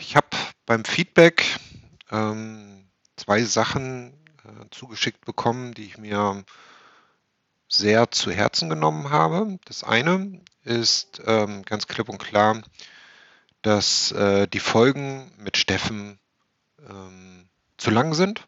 Ich 0.00 0.16
habe 0.16 0.28
beim 0.64 0.84
Feedback 0.84 1.44
ähm, 2.10 2.88
zwei 3.16 3.44
Sachen 3.44 4.12
äh, 4.44 4.66
zugeschickt 4.70 5.24
bekommen, 5.24 5.74
die 5.74 5.84
ich 5.84 5.98
mir 5.98 6.44
sehr 7.68 8.10
zu 8.10 8.30
Herzen 8.30 8.68
genommen 8.68 9.10
habe. 9.10 9.58
Das 9.64 9.84
eine 9.84 10.40
ist 10.64 11.22
ähm, 11.26 11.62
ganz 11.62 11.86
klipp 11.86 12.08
und 12.08 12.18
klar, 12.18 12.62
dass 13.66 14.12
äh, 14.12 14.46
die 14.46 14.60
Folgen 14.60 15.28
mit 15.38 15.56
Steffen 15.56 16.20
ähm, 16.88 17.48
zu 17.76 17.90
lang 17.90 18.14
sind 18.14 18.46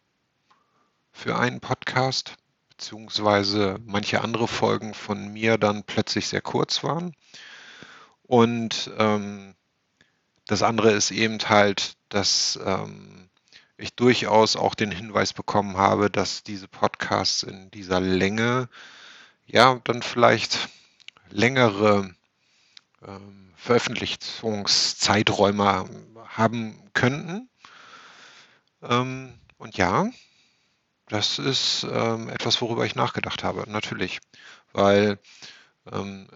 für 1.11 1.37
einen 1.37 1.59
Podcast, 1.59 2.37
beziehungsweise 2.69 3.81
manche 3.85 4.21
andere 4.21 4.47
Folgen 4.47 4.95
von 4.95 5.33
mir 5.33 5.59
dann 5.59 5.83
plötzlich 5.83 6.29
sehr 6.29 6.41
kurz 6.41 6.85
waren. 6.85 7.17
Und 8.23 8.93
ähm, 8.97 9.57
das 10.47 10.63
andere 10.63 10.93
ist 10.93 11.11
eben 11.11 11.41
halt, 11.49 11.95
dass 12.11 12.57
ähm, 12.65 13.29
ich 13.77 13.95
durchaus 13.95 14.55
auch 14.55 14.77
den 14.77 14.93
Hinweis 14.93 15.33
bekommen 15.33 15.79
habe, 15.79 16.11
dass 16.11 16.45
diese 16.45 16.69
Podcasts 16.69 17.43
in 17.43 17.73
dieser 17.73 17.99
Länge 17.99 18.69
ja 19.47 19.81
dann 19.83 20.03
vielleicht 20.03 20.69
längere 21.31 22.15
ähm, 23.05 23.48
Veröffentlichungszeiträume 23.59 25.85
haben 26.29 26.91
könnten. 26.95 27.51
Ähm, 28.83 29.35
und 29.59 29.77
ja, 29.77 30.09
das 31.09 31.39
ist 31.41 31.85
ähm, 31.91 32.29
etwas, 32.29 32.61
worüber 32.63 32.87
ich 32.87 32.95
nachgedacht 32.95 33.43
habe, 33.43 33.69
natürlich. 33.71 34.21
Weil 34.73 35.19
ähm, 35.91 36.29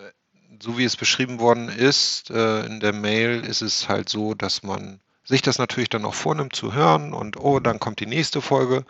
so 0.60 0.76
wie 0.76 0.82
es 0.84 0.96
beschrieben 0.96 1.38
worden 1.38 1.68
ist 1.68 2.30
äh, 2.30 2.66
in 2.66 2.80
der 2.80 2.92
Mail, 2.92 3.44
ist 3.44 3.62
es 3.62 3.88
halt 3.88 4.08
so, 4.08 4.34
dass 4.34 4.64
man 4.64 5.00
sich 5.24 5.42
das 5.42 5.58
natürlich 5.58 5.90
dann 5.90 6.04
auch 6.04 6.14
vornimmt 6.14 6.56
zu 6.56 6.74
hören 6.74 7.14
und 7.14 7.36
oh, 7.36 7.60
dann 7.60 7.78
kommt 7.78 8.00
die 8.00 8.06
nächste 8.06 8.42
Folge 8.42 8.84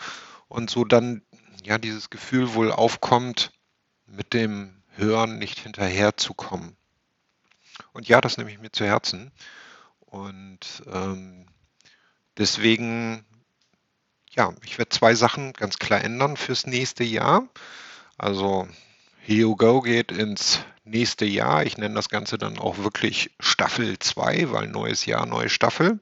und 0.48 0.70
so 0.70 0.86
dann 0.86 1.20
ja 1.62 1.76
dieses 1.76 2.08
Gefühl 2.08 2.54
wohl 2.54 2.72
aufkommt, 2.72 3.52
mit 4.06 4.32
dem 4.32 4.82
Hören 4.96 5.38
nicht 5.38 5.58
hinterherzukommen. 5.58 6.78
Und 7.92 8.08
ja, 8.08 8.20
das 8.20 8.36
nehme 8.36 8.50
ich 8.50 8.58
mir 8.58 8.72
zu 8.72 8.84
Herzen. 8.84 9.30
Und 10.00 10.82
ähm, 10.92 11.46
deswegen, 12.36 13.24
ja, 14.30 14.52
ich 14.64 14.78
werde 14.78 14.90
zwei 14.90 15.14
Sachen 15.14 15.52
ganz 15.52 15.78
klar 15.78 16.02
ändern 16.02 16.36
fürs 16.36 16.66
nächste 16.66 17.04
Jahr. 17.04 17.48
Also 18.18 18.68
Here 19.20 19.40
You 19.40 19.56
Go 19.56 19.80
geht 19.80 20.12
ins 20.12 20.60
nächste 20.84 21.24
Jahr. 21.24 21.64
Ich 21.64 21.78
nenne 21.78 21.94
das 21.94 22.08
Ganze 22.08 22.38
dann 22.38 22.58
auch 22.58 22.78
wirklich 22.78 23.30
Staffel 23.40 23.98
2, 23.98 24.50
weil 24.50 24.68
neues 24.68 25.06
Jahr, 25.06 25.26
neue 25.26 25.48
Staffel. 25.48 26.00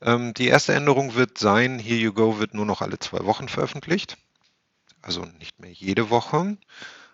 Ähm, 0.00 0.34
die 0.34 0.48
erste 0.48 0.74
Änderung 0.74 1.14
wird 1.14 1.38
sein, 1.38 1.78
Here 1.78 1.98
You 1.98 2.12
Go 2.12 2.38
wird 2.38 2.54
nur 2.54 2.66
noch 2.66 2.82
alle 2.82 2.98
zwei 2.98 3.24
Wochen 3.24 3.48
veröffentlicht. 3.48 4.16
Also 5.00 5.24
nicht 5.38 5.60
mehr 5.60 5.72
jede 5.72 6.10
Woche. 6.10 6.56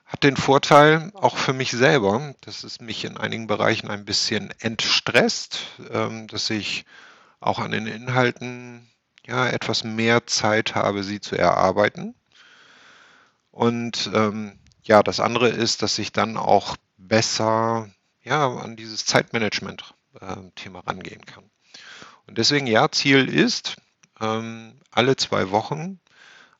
Hat 0.08 0.24
den 0.24 0.38
Vorteil 0.38 1.12
auch 1.14 1.36
für 1.36 1.52
mich 1.52 1.70
selber, 1.70 2.34
dass 2.40 2.64
es 2.64 2.80
mich 2.80 3.04
in 3.04 3.18
einigen 3.18 3.46
Bereichen 3.46 3.90
ein 3.90 4.06
bisschen 4.06 4.50
entstresst, 4.58 5.66
ähm, 5.90 6.26
dass 6.28 6.48
ich 6.48 6.86
auch 7.40 7.58
an 7.58 7.72
den 7.72 7.86
Inhalten 7.86 8.90
ja 9.26 9.46
etwas 9.46 9.84
mehr 9.84 10.26
Zeit 10.26 10.74
habe, 10.74 11.04
sie 11.04 11.20
zu 11.20 11.36
erarbeiten. 11.36 12.14
Und 13.50 14.10
ähm, 14.14 14.58
ja, 14.82 15.02
das 15.02 15.20
andere 15.20 15.50
ist, 15.50 15.82
dass 15.82 15.98
ich 15.98 16.10
dann 16.10 16.38
auch 16.38 16.76
besser 16.96 17.90
ja, 18.22 18.48
an 18.48 18.76
dieses 18.76 19.04
Zeitmanagement-Thema 19.04 20.78
äh, 20.78 20.82
rangehen 20.86 21.26
kann. 21.26 21.44
Und 22.26 22.38
deswegen, 22.38 22.66
ja, 22.66 22.90
Ziel 22.90 23.28
ist, 23.28 23.76
ähm, 24.20 24.80
alle 24.90 25.16
zwei 25.16 25.50
Wochen 25.50 26.00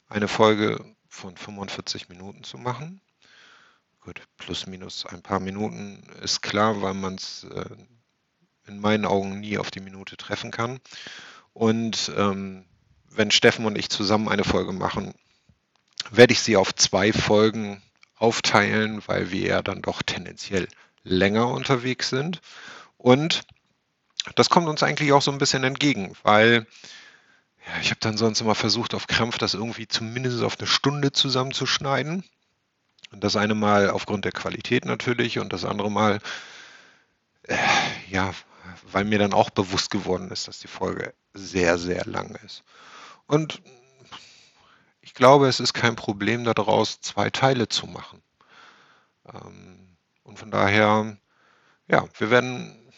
eine 0.09 0.28
Folge 0.28 0.85
von 1.09 1.37
45 1.37 2.11
Minuten 2.11 2.45
zu 2.45 2.59
machen. 2.59 3.00
Gut, 4.00 4.23
plus 4.37 4.67
minus 4.67 5.07
ein 5.07 5.23
paar 5.23 5.40
Minuten 5.40 6.02
ist 6.23 6.40
klar, 6.40 6.83
weil 6.83 6.95
man 6.95 7.17
es 7.17 7.45
äh, 7.45 7.76
in 8.67 8.81
meinen 8.81 9.05
Augen 9.05 9.40
nie 9.40 9.59
auf 9.59 9.71
die 9.71 9.81
Minute 9.81 10.17
treffen 10.17 10.50
kann. 10.50 10.81
Und 11.52 12.12
ähm, 12.17 12.64
wenn 13.11 13.31
Steffen 13.31 13.64
und 13.64 13.76
ich 13.76 13.90
zusammen 13.90 14.28
eine 14.28 14.45
Folge 14.45 14.73
machen, 14.73 15.14
werde 16.11 16.33
ich 16.33 16.40
sie 16.40 16.57
auf 16.57 16.75
zwei 16.75 17.12
Folgen 17.12 17.83
aufteilen, 18.17 19.02
weil 19.07 19.31
wir 19.31 19.47
ja 19.47 19.62
dann 19.62 19.83
doch 19.83 20.02
tendenziell 20.02 20.69
länger 21.02 21.49
unterwegs 21.49 22.09
sind. 22.11 22.40
Und 22.97 23.43
das 24.35 24.50
kommt 24.50 24.69
uns 24.69 24.83
eigentlich 24.83 25.12
auch 25.12 25.23
so 25.23 25.31
ein 25.31 25.38
bisschen 25.38 25.64
entgegen, 25.64 26.14
weil 26.23 26.67
ja, 27.67 27.81
ich 27.81 27.90
habe 27.90 28.00
dann 28.00 28.17
sonst 28.17 28.40
immer 28.40 28.55
versucht, 28.55 28.95
auf 28.95 29.07
Krampf 29.07 29.38
das 29.38 29.55
irgendwie 29.55 29.88
zumindest 29.88 30.43
auf 30.43 30.59
eine 30.59 30.67
Stunde 30.67 31.12
zusammenzuschneiden. 31.12 32.25
Das 33.11 33.37
eine 33.37 33.55
Mal 33.55 33.91
aufgrund 33.91 34.25
der 34.25 34.33
Qualität 34.33 34.85
natürlich 34.85 35.38
und 35.38 35.53
das 35.53 35.65
andere 35.65 35.91
Mal, 35.91 36.21
äh, 37.45 37.57
ja, 38.11 38.33
weil 38.91 39.05
mir 39.05 39.19
dann 39.19 39.33
auch 39.33 39.50
bewusst 39.50 39.91
geworden 39.91 40.31
ist, 40.31 40.49
dass 40.49 40.59
die 40.59 40.69
Folge 40.69 41.15
sehr, 41.33 41.79
sehr 41.79 42.05
lang 42.05 42.35
ist. 42.45 42.65
Und 43.27 43.62
ich 45.00 45.15
glaube, 45.15 45.49
es 45.49 45.61
ist 45.61 45.73
kein 45.73 45.97
Problem 45.97 46.45
daraus, 46.45 47.00
zwei 47.00 47.31
Teile 47.31 47.69
zu 47.69 47.87
machen. 47.87 48.23
Ähm, 49.33 49.97
und 50.23 50.38
von 50.38 50.50
daher 50.50 51.17
ja, 51.88 52.07
wir 52.19 52.31
werden 52.31 52.93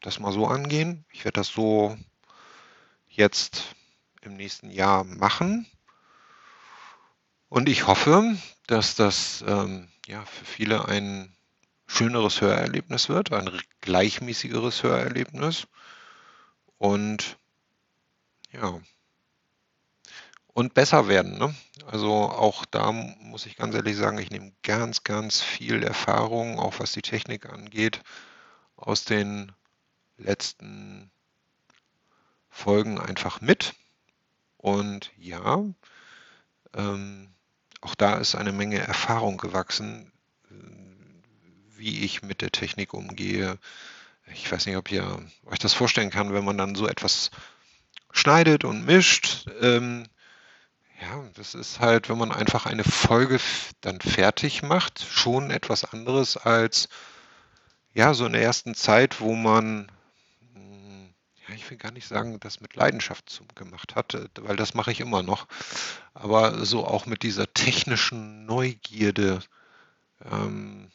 das 0.00 0.18
mal 0.18 0.32
so 0.32 0.46
angehen. 0.46 1.04
Ich 1.12 1.24
werde 1.24 1.40
das 1.40 1.48
so 1.48 1.96
jetzt 3.08 3.74
im 4.22 4.34
nächsten 4.34 4.70
Jahr 4.70 5.04
machen. 5.04 5.66
Und 7.48 7.68
ich 7.68 7.86
hoffe, 7.86 8.36
dass 8.66 8.94
das 8.94 9.44
ähm, 9.46 9.88
ja, 10.06 10.24
für 10.24 10.44
viele 10.44 10.86
ein 10.86 11.34
schöneres 11.86 12.40
Hörerlebnis 12.40 13.08
wird, 13.08 13.32
ein 13.32 13.50
gleichmäßigeres 13.80 14.82
Hörerlebnis. 14.82 15.66
Und 16.78 17.38
ja, 18.52 18.80
und 20.56 20.72
besser 20.72 21.06
werden. 21.06 21.38
Ne? 21.38 21.54
Also 21.84 22.10
auch 22.10 22.64
da 22.64 22.90
muss 22.90 23.44
ich 23.44 23.56
ganz 23.56 23.74
ehrlich 23.74 23.94
sagen, 23.94 24.16
ich 24.16 24.30
nehme 24.30 24.52
ganz, 24.62 25.04
ganz 25.04 25.42
viel 25.42 25.82
Erfahrung, 25.82 26.58
auch 26.58 26.80
was 26.80 26.92
die 26.92 27.02
Technik 27.02 27.44
angeht, 27.44 28.00
aus 28.74 29.04
den 29.04 29.52
letzten 30.16 31.10
Folgen 32.48 32.98
einfach 32.98 33.42
mit. 33.42 33.74
Und 34.56 35.12
ja, 35.18 35.62
ähm, 36.74 37.35
auch 37.80 37.94
da 37.94 38.14
ist 38.14 38.34
eine 38.34 38.52
Menge 38.52 38.78
Erfahrung 38.78 39.36
gewachsen, 39.36 40.12
wie 41.76 42.04
ich 42.04 42.22
mit 42.22 42.40
der 42.40 42.50
Technik 42.50 42.94
umgehe. 42.94 43.58
Ich 44.32 44.50
weiß 44.50 44.66
nicht, 44.66 44.76
ob 44.76 44.90
ihr 44.90 45.22
euch 45.44 45.58
das 45.58 45.74
vorstellen 45.74 46.10
kann, 46.10 46.32
wenn 46.32 46.44
man 46.44 46.58
dann 46.58 46.74
so 46.74 46.88
etwas 46.88 47.30
schneidet 48.10 48.64
und 48.64 48.84
mischt. 48.84 49.46
Ähm, 49.60 50.06
ja, 51.00 51.24
das 51.34 51.54
ist 51.54 51.80
halt, 51.80 52.08
wenn 52.08 52.18
man 52.18 52.32
einfach 52.32 52.66
eine 52.66 52.84
Folge 52.84 53.38
dann 53.82 54.00
fertig 54.00 54.62
macht, 54.62 55.04
schon 55.08 55.50
etwas 55.50 55.84
anderes 55.84 56.36
als 56.36 56.88
ja, 57.92 58.12
so 58.14 58.26
in 58.26 58.32
der 58.32 58.42
ersten 58.42 58.74
Zeit, 58.74 59.20
wo 59.20 59.34
man, 59.34 59.90
ich 61.56 61.68
will 61.70 61.78
gar 61.78 61.90
nicht 61.90 62.06
sagen, 62.06 62.38
das 62.40 62.60
mit 62.60 62.76
Leidenschaft 62.76 63.42
gemacht 63.54 63.96
hat, 63.96 64.14
äh, 64.14 64.28
weil 64.40 64.56
das 64.56 64.74
mache 64.74 64.92
ich 64.92 65.00
immer 65.00 65.22
noch, 65.22 65.46
aber 66.14 66.64
so 66.64 66.86
auch 66.86 67.06
mit 67.06 67.22
dieser 67.22 67.52
technischen 67.52 68.46
Neugierde. 68.46 69.40
Ähm, 70.30 70.90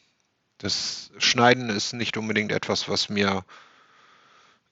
das 0.58 1.10
Schneiden 1.18 1.68
ist 1.70 1.92
nicht 1.92 2.16
unbedingt 2.16 2.52
etwas, 2.52 2.88
was 2.88 3.08
mir 3.08 3.44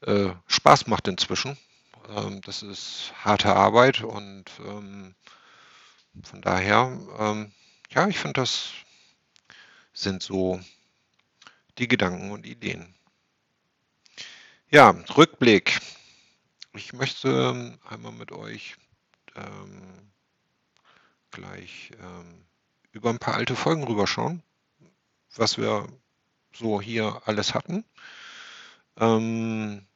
äh, 0.02 0.30
Spaß 0.46 0.86
macht 0.86 1.08
inzwischen. 1.08 1.58
Ähm, 2.08 2.40
das 2.42 2.62
ist 2.62 3.12
harte 3.24 3.54
Arbeit 3.54 4.02
und 4.02 4.44
ähm, 4.64 5.14
von 6.22 6.42
daher, 6.42 6.98
ähm, 7.18 7.52
ja, 7.90 8.06
ich 8.08 8.18
finde, 8.18 8.40
das 8.40 8.70
sind 9.92 10.22
so 10.22 10.60
die 11.78 11.88
Gedanken 11.88 12.30
und 12.30 12.46
Ideen. 12.46 12.94
Ja, 14.72 14.90
Rückblick. 15.16 15.80
Ich 16.74 16.92
möchte 16.92 17.28
ähm, 17.28 17.80
einmal 17.88 18.12
mit 18.12 18.30
euch 18.30 18.76
ähm, 19.34 20.12
gleich 21.32 21.90
ähm, 22.00 22.44
über 22.92 23.10
ein 23.10 23.18
paar 23.18 23.34
alte 23.34 23.56
Folgen 23.56 23.82
rüberschauen, 23.82 24.44
was 25.34 25.58
wir 25.58 25.88
so 26.52 26.80
hier 26.80 27.20
alles 27.24 27.52
hatten. 27.52 27.84
Ähm, 28.96 29.88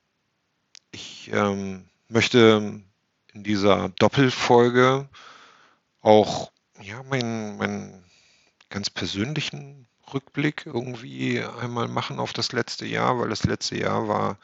ich 0.90 1.30
ähm, 1.32 1.88
möchte 2.08 2.82
in 3.32 3.44
dieser 3.44 3.90
Doppelfolge 3.90 5.08
auch 6.00 6.50
ja, 6.82 7.00
meinen, 7.04 7.58
meinen 7.58 8.04
ganz 8.70 8.90
persönlichen 8.90 9.86
Rückblick 10.12 10.66
irgendwie 10.66 11.42
einmal 11.42 11.88
machen 11.88 12.18
auf 12.18 12.32
das 12.32 12.52
letzte 12.52 12.86
Jahr, 12.86 13.18
weil 13.18 13.28
das 13.28 13.44
letzte 13.44 13.76
Jahr 13.76 14.08
war 14.08 14.38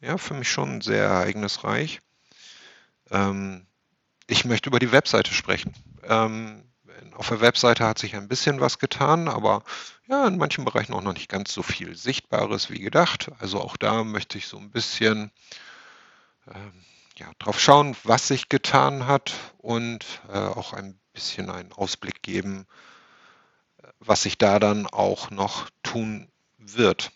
ja 0.00 0.18
für 0.18 0.34
mich 0.34 0.50
schon 0.50 0.80
sehr 0.80 1.04
ereignisreich. 1.04 2.00
Ähm, 3.10 3.66
ich 4.26 4.44
möchte 4.44 4.68
über 4.68 4.78
die 4.78 4.92
Webseite 4.92 5.32
sprechen. 5.32 5.72
Ähm, 6.04 6.62
auf 7.14 7.28
der 7.28 7.40
Webseite 7.40 7.84
hat 7.86 7.98
sich 7.98 8.14
ein 8.14 8.28
bisschen 8.28 8.60
was 8.60 8.78
getan, 8.78 9.28
aber 9.28 9.62
ja, 10.06 10.26
in 10.26 10.36
manchen 10.36 10.64
Bereichen 10.64 10.92
auch 10.92 11.02
noch 11.02 11.14
nicht 11.14 11.28
ganz 11.28 11.52
so 11.52 11.62
viel 11.62 11.96
Sichtbares 11.96 12.70
wie 12.70 12.80
gedacht. 12.80 13.30
Also 13.38 13.60
auch 13.60 13.76
da 13.76 14.04
möchte 14.04 14.38
ich 14.38 14.46
so 14.46 14.58
ein 14.58 14.70
bisschen 14.70 15.30
ähm, 16.48 16.84
ja, 17.16 17.30
drauf 17.38 17.58
schauen, 17.60 17.96
was 18.04 18.28
sich 18.28 18.48
getan 18.48 19.06
hat 19.06 19.32
und 19.58 20.04
äh, 20.28 20.38
auch 20.38 20.72
ein 20.74 20.98
bisschen 21.12 21.50
einen 21.50 21.72
Ausblick 21.72 22.22
geben, 22.22 22.66
was 24.06 24.22
sich 24.22 24.38
da 24.38 24.58
dann 24.58 24.86
auch 24.86 25.30
noch 25.30 25.68
tun 25.82 26.28
wird. 26.58 27.10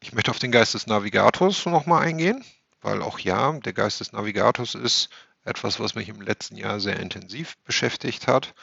Ich 0.00 0.12
möchte 0.12 0.30
auf 0.30 0.38
den 0.38 0.52
Geist 0.52 0.74
des 0.74 0.86
Navigators 0.86 1.66
nochmal 1.66 2.06
eingehen, 2.06 2.44
weil 2.80 3.02
auch 3.02 3.18
ja, 3.18 3.52
der 3.52 3.72
Geist 3.72 4.00
des 4.00 4.12
Navigators 4.12 4.74
ist 4.74 5.10
etwas, 5.44 5.80
was 5.80 5.94
mich 5.94 6.08
im 6.08 6.20
letzten 6.20 6.56
Jahr 6.56 6.80
sehr 6.80 6.98
intensiv 6.98 7.56
beschäftigt 7.64 8.26
hat. 8.26 8.54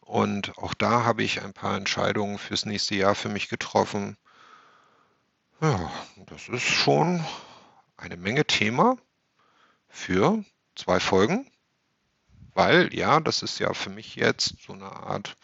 Und 0.00 0.56
auch 0.58 0.74
da 0.74 1.04
habe 1.04 1.22
ich 1.22 1.42
ein 1.42 1.52
paar 1.52 1.76
Entscheidungen 1.76 2.38
fürs 2.38 2.66
nächste 2.66 2.94
Jahr 2.94 3.14
für 3.14 3.28
mich 3.28 3.48
getroffen. 3.48 4.16
Ja, 5.60 5.90
das 6.26 6.48
ist 6.48 6.64
schon 6.64 7.24
eine 7.96 8.16
Menge 8.16 8.44
Thema 8.44 8.96
für 9.88 10.44
zwei 10.74 10.98
Folgen, 11.00 11.50
weil 12.54 12.92
ja, 12.94 13.20
das 13.20 13.42
ist 13.42 13.58
ja 13.58 13.72
für 13.74 13.90
mich 13.90 14.16
jetzt 14.16 14.56
so 14.66 14.72
eine 14.72 14.90
Art 14.90 15.36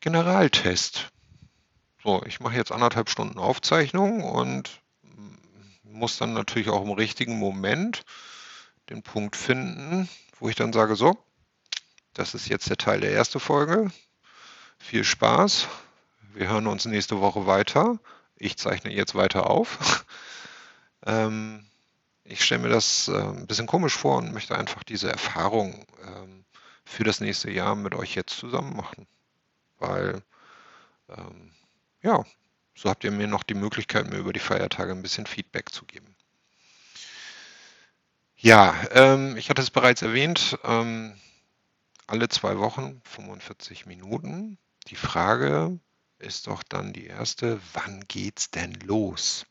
Generaltest. 0.00 1.10
So, 2.02 2.22
ich 2.24 2.40
mache 2.40 2.56
jetzt 2.56 2.72
anderthalb 2.72 3.10
Stunden 3.10 3.38
Aufzeichnung 3.38 4.22
und 4.22 4.80
muss 5.82 6.18
dann 6.18 6.32
natürlich 6.32 6.68
auch 6.68 6.82
im 6.82 6.92
richtigen 6.92 7.38
Moment 7.38 8.04
den 8.90 9.02
Punkt 9.02 9.36
finden, 9.36 10.08
wo 10.38 10.48
ich 10.48 10.54
dann 10.54 10.72
sage, 10.72 10.96
so, 10.96 11.16
das 12.14 12.34
ist 12.34 12.48
jetzt 12.48 12.70
der 12.70 12.76
Teil 12.76 13.00
der 13.00 13.12
ersten 13.12 13.40
Folge. 13.40 13.90
Viel 14.78 15.04
Spaß. 15.04 15.66
Wir 16.32 16.48
hören 16.48 16.66
uns 16.66 16.84
nächste 16.84 17.20
Woche 17.20 17.46
weiter. 17.46 17.98
Ich 18.36 18.56
zeichne 18.56 18.92
jetzt 18.92 19.14
weiter 19.14 19.50
auf. 19.50 20.04
ähm, 21.06 21.66
ich 22.24 22.44
stelle 22.44 22.62
mir 22.62 22.68
das 22.68 23.08
äh, 23.08 23.20
ein 23.20 23.46
bisschen 23.46 23.66
komisch 23.66 23.96
vor 23.96 24.18
und 24.18 24.32
möchte 24.32 24.56
einfach 24.56 24.84
diese 24.84 25.10
Erfahrung 25.10 25.84
ähm, 26.04 26.44
für 26.84 27.04
das 27.04 27.20
nächste 27.20 27.50
Jahr 27.50 27.74
mit 27.74 27.94
euch 27.94 28.14
jetzt 28.14 28.36
zusammen 28.36 28.76
machen. 28.76 29.06
Weil, 29.78 30.22
ähm, 31.08 31.52
ja, 32.02 32.24
so 32.74 32.88
habt 32.88 33.04
ihr 33.04 33.10
mir 33.10 33.26
noch 33.26 33.42
die 33.42 33.54
Möglichkeit, 33.54 34.08
mir 34.08 34.18
über 34.18 34.32
die 34.32 34.40
Feiertage 34.40 34.92
ein 34.92 35.02
bisschen 35.02 35.26
Feedback 35.26 35.72
zu 35.72 35.84
geben. 35.84 36.14
Ja, 38.36 38.76
ähm, 38.92 39.36
ich 39.36 39.50
hatte 39.50 39.62
es 39.62 39.70
bereits 39.70 40.02
erwähnt, 40.02 40.58
ähm, 40.62 41.14
alle 42.06 42.28
zwei 42.28 42.58
Wochen 42.58 43.00
45 43.04 43.86
Minuten. 43.86 44.58
Die 44.86 44.96
Frage 44.96 45.80
ist 46.18 46.46
doch 46.46 46.62
dann 46.62 46.92
die 46.92 47.06
erste, 47.06 47.60
wann 47.72 48.04
geht's 48.06 48.50
denn 48.50 48.74
los? 48.74 49.44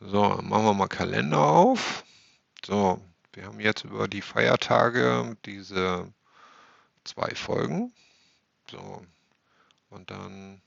So, 0.00 0.22
machen 0.42 0.64
wir 0.64 0.74
mal 0.74 0.88
Kalender 0.88 1.40
auf. 1.40 2.04
So, 2.64 3.00
wir 3.32 3.46
haben 3.46 3.60
jetzt 3.60 3.84
über 3.84 4.08
die 4.08 4.22
Feiertage 4.22 5.36
diese 5.46 6.12
zwei 7.04 7.34
Folgen. 7.34 7.94
So, 8.70 9.02
und 9.90 10.10
dann 10.10 10.60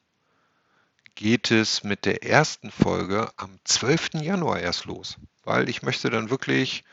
geht 1.16 1.52
es 1.52 1.84
mit 1.84 2.06
der 2.06 2.24
ersten 2.24 2.72
Folge 2.72 3.30
am 3.38 3.60
12. 3.66 4.22
Januar 4.22 4.60
erst 4.60 4.86
los, 4.86 5.18
weil 5.44 5.68
ich 5.68 5.82
möchte 5.82 6.10
dann 6.10 6.30
wirklich 6.30 6.84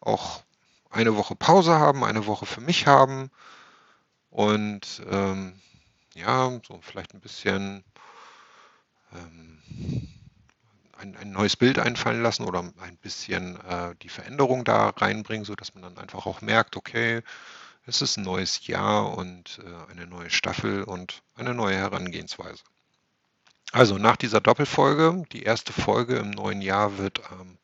auch 0.00 0.42
eine 0.90 1.16
Woche 1.16 1.34
Pause 1.34 1.78
haben, 1.78 2.04
eine 2.04 2.26
Woche 2.26 2.46
für 2.46 2.60
mich 2.60 2.86
haben 2.86 3.30
und 4.30 5.02
ähm, 5.08 5.54
ja, 6.14 6.60
so 6.66 6.78
vielleicht 6.82 7.14
ein 7.14 7.20
bisschen 7.20 7.84
ähm, 9.12 10.08
ein, 10.98 11.16
ein 11.16 11.30
neues 11.30 11.56
Bild 11.56 11.78
einfallen 11.78 12.22
lassen 12.22 12.44
oder 12.44 12.60
ein 12.60 12.96
bisschen 12.98 13.56
äh, 13.64 13.94
die 14.02 14.08
Veränderung 14.08 14.64
da 14.64 14.90
reinbringen, 14.90 15.44
sodass 15.44 15.74
man 15.74 15.82
dann 15.82 15.98
einfach 15.98 16.26
auch 16.26 16.40
merkt, 16.42 16.76
okay, 16.76 17.22
es 17.90 18.02
ist 18.02 18.16
ein 18.16 18.24
neues 18.24 18.66
Jahr 18.68 19.18
und 19.18 19.60
äh, 19.64 19.90
eine 19.90 20.06
neue 20.06 20.30
Staffel 20.30 20.84
und 20.84 21.22
eine 21.34 21.54
neue 21.54 21.76
Herangehensweise. 21.76 22.62
Also 23.72 23.98
nach 23.98 24.16
dieser 24.16 24.40
Doppelfolge, 24.40 25.24
die 25.32 25.42
erste 25.42 25.72
Folge 25.72 26.16
im 26.16 26.30
neuen 26.30 26.62
Jahr 26.62 26.98
wird 26.98 27.30
am 27.32 27.58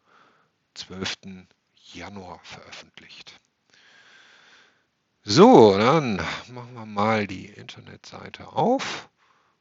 12. 0.75 1.47
Januar 1.93 2.41
veröffentlicht. 2.43 3.41
So, 5.23 5.79
dann 5.79 6.17
machen 6.49 6.75
wir 6.75 6.87
mal 6.87 7.27
die 7.27 7.47
Internetseite 7.47 8.49
auf 8.49 9.09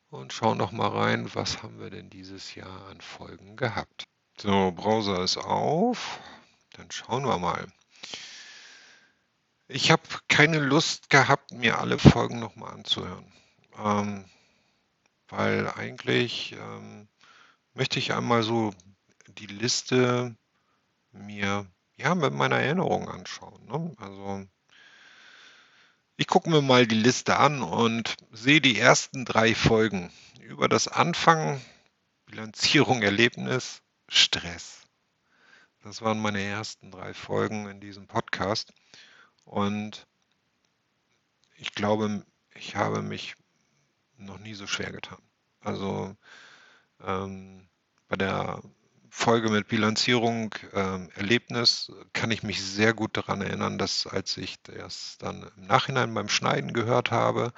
und 0.09 0.33
schauen 0.33 0.57
noch 0.57 0.71
mal 0.71 0.89
rein, 0.89 1.33
was 1.35 1.61
haben 1.61 1.79
wir 1.79 1.91
denn 1.91 2.09
dieses 2.09 2.55
Jahr 2.55 2.87
an 2.89 3.01
Folgen 3.01 3.55
gehabt. 3.55 4.05
So, 4.37 4.71
Browser 4.71 5.23
ist 5.23 5.37
auf. 5.37 6.19
Dann 6.73 6.89
schauen 6.89 7.25
wir 7.25 7.37
mal. 7.37 7.67
Ich 9.67 9.89
habe 9.89 10.03
keine 10.27 10.59
Lust 10.59 11.09
gehabt, 11.09 11.51
mir 11.51 11.79
alle 11.79 11.97
Folgen 11.97 12.39
noch 12.39 12.55
mal 12.55 12.69
anzuhören. 12.69 13.31
Ähm, 13.77 14.25
weil 15.27 15.67
eigentlich 15.69 16.53
ähm, 16.53 17.07
möchte 17.73 17.97
ich 17.97 18.13
einmal 18.13 18.43
so 18.43 18.73
die 19.27 19.47
Liste 19.47 20.35
mir 21.11 21.65
ja 21.97 22.13
mit 22.13 22.33
meiner 22.33 22.59
Erinnerung 22.59 23.09
anschauen. 23.09 23.65
Ne? 23.65 23.95
Also 23.97 24.45
ich 26.17 26.27
gucke 26.27 26.49
mir 26.49 26.61
mal 26.61 26.85
die 26.85 26.95
Liste 26.95 27.37
an 27.37 27.63
und 27.63 28.15
sehe 28.31 28.61
die 28.61 28.77
ersten 28.77 29.25
drei 29.25 29.55
Folgen 29.55 30.13
über 30.41 30.69
das 30.69 30.87
Anfangen, 30.87 31.59
Bilanzierung, 32.27 33.01
Erlebnis, 33.01 33.81
Stress. 34.07 34.81
Das 35.83 36.01
waren 36.01 36.21
meine 36.21 36.41
ersten 36.41 36.91
drei 36.91 37.13
Folgen 37.13 37.67
in 37.67 37.79
diesem 37.79 38.07
Podcast. 38.07 38.71
Und 39.45 40.07
ich 41.57 41.73
glaube, 41.73 42.25
ich 42.53 42.75
habe 42.75 43.01
mich 43.01 43.35
noch 44.17 44.39
nie 44.39 44.53
so 44.53 44.67
schwer 44.67 44.91
getan. 44.91 45.21
Also 45.61 46.15
ähm, 47.03 47.67
bei 48.07 48.15
der 48.15 48.61
Folge 49.09 49.49
mit 49.49 49.67
Bilanzierung, 49.67 50.53
ähm, 50.73 51.09
Erlebnis, 51.15 51.91
kann 52.11 52.31
ich 52.31 52.43
mich 52.43 52.61
sehr 52.61 52.93
gut 52.93 53.15
daran 53.15 53.41
erinnern, 53.41 53.77
dass 53.77 54.07
als 54.07 54.35
ich 54.37 54.61
das 54.63 55.17
dann 55.19 55.49
im 55.55 55.67
Nachhinein 55.67 56.13
beim 56.13 56.27
Schneiden 56.27 56.73
gehört 56.73 57.11
habe, 57.11 57.53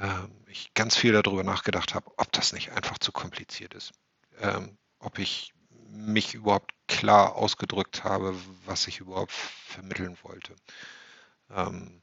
ähm, 0.00 0.30
ich 0.46 0.72
ganz 0.74 0.96
viel 0.96 1.12
darüber 1.12 1.44
nachgedacht 1.44 1.94
habe, 1.94 2.10
ob 2.16 2.32
das 2.32 2.52
nicht 2.52 2.72
einfach 2.72 2.98
zu 2.98 3.12
kompliziert 3.12 3.74
ist. 3.74 3.92
Ähm, 4.40 4.78
ob 4.98 5.18
ich 5.18 5.52
mich 5.92 6.34
überhaupt 6.34 6.72
klar 6.88 7.36
ausgedrückt 7.36 8.04
habe, 8.04 8.34
was 8.64 8.86
ich 8.86 9.00
überhaupt 9.00 9.32
vermitteln 9.32 10.16
wollte. 10.22 10.54
Ähm, 11.50 12.02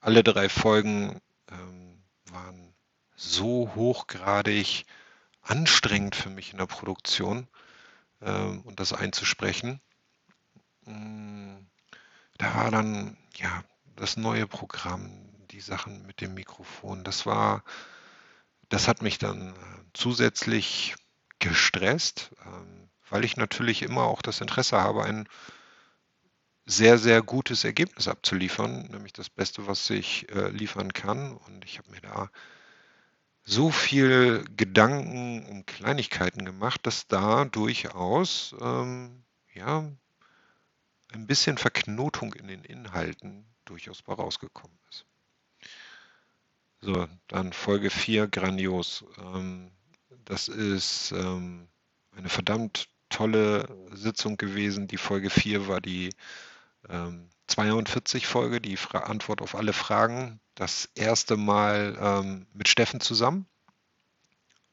alle 0.00 0.22
drei 0.22 0.48
Folgen 0.48 1.20
ähm, 1.50 2.02
waren 2.30 2.74
so 3.14 3.70
hochgradig 3.74 4.86
anstrengend 5.42 6.16
für 6.16 6.30
mich 6.30 6.52
in 6.52 6.58
der 6.58 6.66
Produktion 6.66 7.46
ähm, 8.22 8.62
und 8.62 8.80
das 8.80 8.92
einzusprechen. 8.92 9.80
Mm, 10.86 11.56
da 12.38 12.54
war 12.54 12.70
dann 12.70 13.18
ja 13.36 13.62
das 13.96 14.16
neue 14.16 14.46
Programm, 14.46 15.10
die 15.50 15.60
Sachen 15.60 16.06
mit 16.06 16.22
dem 16.22 16.34
Mikrofon. 16.34 17.04
Das 17.04 17.26
war, 17.26 17.64
das 18.70 18.88
hat 18.88 19.02
mich 19.02 19.18
dann 19.18 19.50
äh, 19.50 19.54
zusätzlich 19.92 20.94
gestresst, 21.38 22.30
ähm, 22.46 22.89
weil 23.10 23.24
ich 23.24 23.36
natürlich 23.36 23.82
immer 23.82 24.04
auch 24.04 24.22
das 24.22 24.40
Interesse 24.40 24.80
habe, 24.80 25.04
ein 25.04 25.28
sehr, 26.66 26.98
sehr 26.98 27.22
gutes 27.22 27.64
Ergebnis 27.64 28.08
abzuliefern, 28.08 28.88
nämlich 28.90 29.12
das 29.12 29.28
Beste, 29.28 29.66
was 29.66 29.90
ich 29.90 30.30
äh, 30.30 30.48
liefern 30.50 30.92
kann. 30.92 31.36
Und 31.36 31.64
ich 31.64 31.78
habe 31.78 31.90
mir 31.90 32.00
da 32.00 32.30
so 33.42 33.70
viel 33.70 34.44
Gedanken 34.56 35.44
um 35.46 35.66
Kleinigkeiten 35.66 36.44
gemacht, 36.44 36.86
dass 36.86 37.08
da 37.08 37.44
durchaus 37.44 38.54
ähm, 38.60 39.24
ja, 39.54 39.90
ein 41.12 41.26
bisschen 41.26 41.58
Verknotung 41.58 42.34
in 42.34 42.46
den 42.46 42.62
Inhalten 42.64 43.44
durchaus 43.64 44.02
bei 44.02 44.14
rausgekommen 44.14 44.78
ist. 44.90 45.06
So, 46.82 47.08
dann 47.28 47.52
Folge 47.52 47.90
4, 47.90 48.28
grandios. 48.28 49.04
Ähm, 49.18 49.70
das 50.24 50.48
ist 50.48 51.12
ähm, 51.12 51.68
eine 52.16 52.28
verdammt 52.28 52.88
tolle 53.10 53.66
Sitzung 53.92 54.36
gewesen. 54.36 54.88
Die 54.88 54.96
Folge 54.96 55.30
4 55.30 55.68
war 55.68 55.80
die 55.80 56.10
ähm, 56.88 57.28
42 57.48 58.26
Folge, 58.26 58.60
die 58.60 58.76
Fra 58.76 59.00
Antwort 59.00 59.42
auf 59.42 59.54
alle 59.54 59.72
Fragen. 59.72 60.40
Das 60.54 60.88
erste 60.94 61.36
Mal 61.36 61.98
ähm, 62.00 62.46
mit 62.54 62.68
Steffen 62.68 63.00
zusammen. 63.00 63.46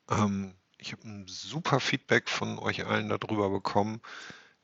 Ähm, 0.09 0.55
ich 0.77 0.91
habe 0.91 1.07
ein 1.07 1.27
super 1.27 1.79
Feedback 1.79 2.29
von 2.29 2.59
euch 2.59 2.85
allen 2.85 3.09
darüber 3.09 3.49
bekommen. 3.49 4.01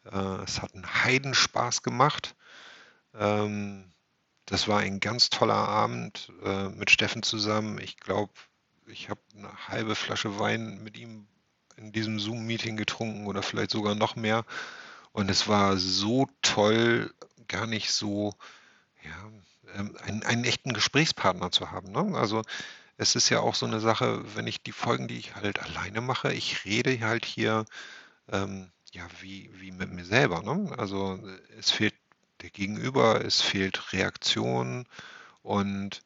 Äh, 0.06 0.44
es 0.44 0.62
hat 0.62 0.74
einen 0.76 1.04
Heidenspaß 1.04 1.82
gemacht. 1.82 2.36
Ähm, 3.14 3.92
das 4.46 4.68
war 4.68 4.80
ein 4.80 5.00
ganz 5.00 5.30
toller 5.30 5.56
Abend 5.56 6.32
äh, 6.44 6.70
mit 6.70 6.92
Steffen 6.92 7.24
zusammen. 7.24 7.80
Ich 7.80 7.98
glaube, 7.98 8.34
ich 8.88 9.10
habe 9.10 9.22
eine 9.36 9.68
halbe 9.68 9.96
Flasche 9.96 10.40
Wein 10.40 10.84
mit 10.84 10.98
ihm 10.98 11.28
in 11.78 11.92
diesem 11.92 12.20
Zoom-Meeting 12.20 12.78
getrunken 12.78 13.28
oder 13.28 13.44
vielleicht 13.44 13.72
sogar 13.72 13.96
noch 13.96 14.16
mehr. 14.16 14.46
Und 15.12 15.30
es 15.30 15.48
war 15.48 15.78
so 15.78 16.28
toll, 16.42 17.14
gar 17.48 17.68
nicht 17.68 17.92
so, 17.92 18.34
ja, 19.04 19.32
ähm, 19.76 19.98
einen, 20.04 20.24
einen 20.24 20.44
echten 20.44 20.74
Gesprächspartner 20.74 21.52
zu 21.52 21.72
haben. 21.72 21.92
Ne? 21.92 22.18
Also 22.18 22.42
es 22.98 23.16
ist 23.16 23.30
ja 23.30 23.40
auch 23.40 23.56
so 23.56 23.66
eine 23.66 23.80
Sache, 23.80 24.24
wenn 24.36 24.48
ich 24.48 24.64
die 24.64 24.72
Folgen, 24.72 25.08
die 25.08 25.18
ich 25.18 25.36
halt 25.36 25.62
alleine 25.62 26.02
mache, 26.02 26.34
ich 26.34 26.66
rede 26.66 27.00
halt 27.02 27.26
hier 27.26 27.66
ähm, 28.32 28.72
ja 28.92 29.06
wie, 29.22 29.50
wie 29.54 29.72
mit 29.72 29.92
mir 29.92 30.06
selber. 30.06 30.42
Ne? 30.42 30.74
Also 30.78 31.20
es 31.58 31.72
fehlt 31.72 31.96
der 32.42 32.50
Gegenüber, 32.50 33.24
es 33.24 33.42
fehlt 33.42 33.94
Reaktion 33.94 34.88
und 35.42 36.02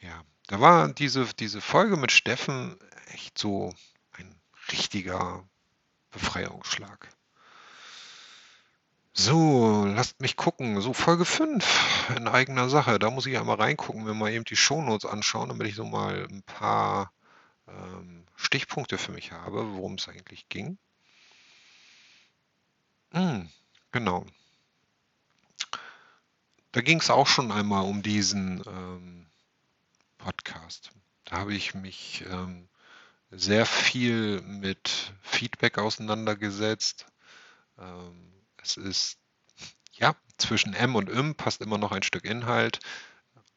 ja, 0.00 0.22
da 0.48 0.60
war 0.60 0.92
diese, 0.92 1.26
diese 1.38 1.60
Folge 1.60 1.96
mit 1.96 2.10
Steffen 2.10 2.76
echt 3.12 3.38
so 3.38 3.74
richtiger 4.72 5.44
Befreiungsschlag. 6.10 7.08
So, 9.12 9.84
lasst 9.86 10.20
mich 10.20 10.36
gucken. 10.36 10.80
So, 10.80 10.92
Folge 10.92 11.24
5 11.24 12.14
in 12.16 12.28
eigener 12.28 12.68
Sache. 12.70 12.98
Da 12.98 13.10
muss 13.10 13.26
ich 13.26 13.36
einmal 13.36 13.56
reingucken, 13.56 14.04
mir 14.04 14.14
mal 14.14 14.32
eben 14.32 14.44
die 14.44 14.56
Shownotes 14.56 15.04
anschauen, 15.04 15.48
damit 15.48 15.66
ich 15.66 15.74
so 15.74 15.84
mal 15.84 16.26
ein 16.30 16.42
paar 16.42 17.12
ähm, 17.68 18.24
Stichpunkte 18.36 18.98
für 18.98 19.12
mich 19.12 19.32
habe, 19.32 19.74
worum 19.74 19.94
es 19.94 20.08
eigentlich 20.08 20.48
ging. 20.48 20.78
Hm, 23.12 23.50
genau. 23.92 24.24
Da 26.72 26.80
ging 26.80 27.00
es 27.00 27.10
auch 27.10 27.26
schon 27.26 27.50
einmal 27.50 27.84
um 27.84 28.02
diesen 28.02 28.62
ähm, 28.66 29.26
Podcast. 30.18 30.92
Da 31.24 31.38
habe 31.38 31.52
ich 31.52 31.74
mich 31.74 32.24
ähm, 32.30 32.69
sehr 33.30 33.66
viel 33.66 34.40
mit 34.42 35.12
Feedback 35.22 35.78
auseinandergesetzt. 35.78 37.06
Ähm, 37.78 38.32
es 38.62 38.76
ist, 38.76 39.18
ja, 39.92 40.14
zwischen 40.38 40.74
M 40.74 40.96
und 40.96 41.08
M 41.08 41.34
passt 41.34 41.60
immer 41.60 41.78
noch 41.78 41.92
ein 41.92 42.02
Stück 42.02 42.24
Inhalt. 42.24 42.80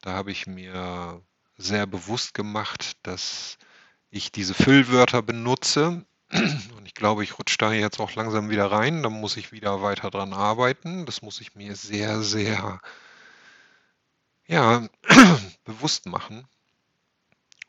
Da 0.02 0.12
habe 0.12 0.30
ich 0.30 0.46
mir 0.46 1.22
sehr 1.56 1.86
bewusst 1.86 2.34
gemacht, 2.34 2.96
dass 3.02 3.58
ich 4.10 4.32
diese 4.32 4.54
Füllwörter 4.54 5.22
benutze. 5.22 6.04
Und 6.30 6.86
ich 6.86 6.94
glaube, 6.94 7.24
ich 7.24 7.38
rutsche 7.38 7.58
da 7.58 7.72
jetzt 7.72 8.00
auch 8.00 8.14
langsam 8.14 8.50
wieder 8.50 8.70
rein. 8.70 9.02
Da 9.02 9.10
muss 9.10 9.36
ich 9.36 9.52
wieder 9.52 9.82
weiter 9.82 10.10
dran 10.10 10.32
arbeiten. 10.32 11.06
Das 11.06 11.22
muss 11.22 11.40
ich 11.40 11.54
mir 11.54 11.74
sehr, 11.76 12.22
sehr 12.22 12.80
ja, 14.46 14.86
bewusst 15.64 16.06
machen. 16.06 16.46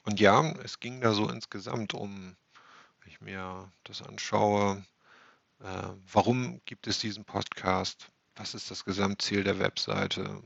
Und 0.06 0.20
ja, 0.20 0.52
es 0.64 0.80
ging 0.80 1.02
da 1.02 1.14
so 1.14 1.28
insgesamt 1.30 1.96
um, 1.96 2.38
wenn 3.00 3.12
ich 3.12 3.22
mir 3.22 3.72
das 3.84 4.04
anschaue, 4.04 4.86
äh, 5.60 5.88
warum 6.12 6.62
gibt 6.66 6.88
es 6.88 7.00
diesen 7.00 7.26
Podcast? 7.26 8.12
Was 8.36 8.54
ist 8.54 8.70
das 8.70 8.86
Gesamtziel 8.86 9.44
der 9.44 9.58
Webseite? 9.58 10.44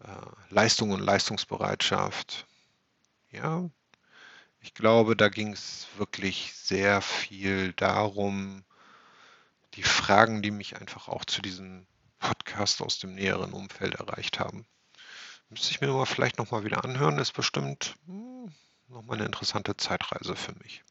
Äh, 0.00 0.08
Leistung 0.50 0.92
und 0.92 1.00
Leistungsbereitschaft. 1.00 2.46
Ja, 3.30 3.68
ich 4.60 4.74
glaube, 4.74 5.16
da 5.16 5.28
ging 5.28 5.52
es 5.52 5.88
wirklich 5.96 6.52
sehr 6.54 7.02
viel 7.02 7.72
darum, 7.72 8.64
die 9.74 9.82
Fragen, 9.82 10.40
die 10.42 10.52
mich 10.52 10.76
einfach 10.76 11.08
auch 11.08 11.24
zu 11.24 11.42
diesem 11.42 11.86
Podcast 12.20 12.80
aus 12.80 13.00
dem 13.00 13.14
näheren 13.14 13.52
Umfeld 13.54 13.96
erreicht 13.96 14.38
haben. 14.38 14.66
Müsste 15.52 15.70
ich 15.70 15.82
mir 15.82 15.88
mal 15.88 16.06
vielleicht 16.06 16.38
nochmal 16.38 16.64
wieder 16.64 16.82
anhören, 16.82 17.18
ist 17.18 17.32
bestimmt 17.32 17.94
hm, 18.06 18.50
nochmal 18.88 19.18
eine 19.18 19.26
interessante 19.26 19.76
Zeitreise 19.76 20.34
für 20.34 20.54
mich. 20.62 20.82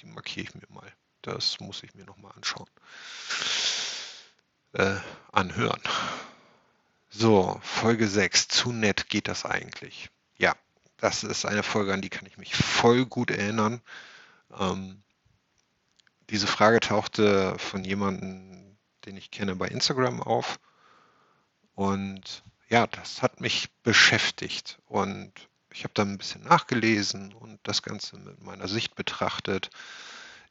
Die 0.00 0.06
markiere 0.06 0.46
ich 0.46 0.54
mir 0.54 0.66
mal. 0.68 0.92
Das 1.22 1.58
muss 1.58 1.82
ich 1.82 1.94
mir 1.94 2.04
nochmal 2.04 2.32
anschauen. 2.36 2.68
Äh, 4.74 4.96
anhören. 5.32 5.80
So, 7.08 7.58
Folge 7.62 8.06
6. 8.08 8.48
Zu 8.48 8.72
nett 8.72 9.08
geht 9.08 9.26
das 9.26 9.46
eigentlich. 9.46 10.10
Ja, 10.36 10.54
das 10.98 11.24
ist 11.24 11.46
eine 11.46 11.62
Folge, 11.62 11.94
an 11.94 12.02
die 12.02 12.10
kann 12.10 12.26
ich 12.26 12.36
mich 12.36 12.54
voll 12.54 13.06
gut 13.06 13.30
erinnern. 13.30 13.80
Ähm, 14.58 15.02
diese 16.28 16.46
Frage 16.46 16.80
tauchte 16.80 17.58
von 17.58 17.84
jemandem, 17.84 18.76
den 19.06 19.16
ich 19.16 19.30
kenne, 19.30 19.56
bei 19.56 19.68
Instagram 19.68 20.22
auf. 20.22 20.60
Und 21.74 22.42
ja, 22.68 22.86
das 22.86 23.22
hat 23.22 23.40
mich 23.40 23.68
beschäftigt. 23.82 24.78
Und 24.86 25.32
ich 25.70 25.84
habe 25.84 25.94
dann 25.94 26.12
ein 26.12 26.18
bisschen 26.18 26.42
nachgelesen 26.44 27.32
und 27.32 27.60
das 27.62 27.82
Ganze 27.82 28.16
mit 28.16 28.42
meiner 28.42 28.68
Sicht 28.68 28.94
betrachtet 28.94 29.70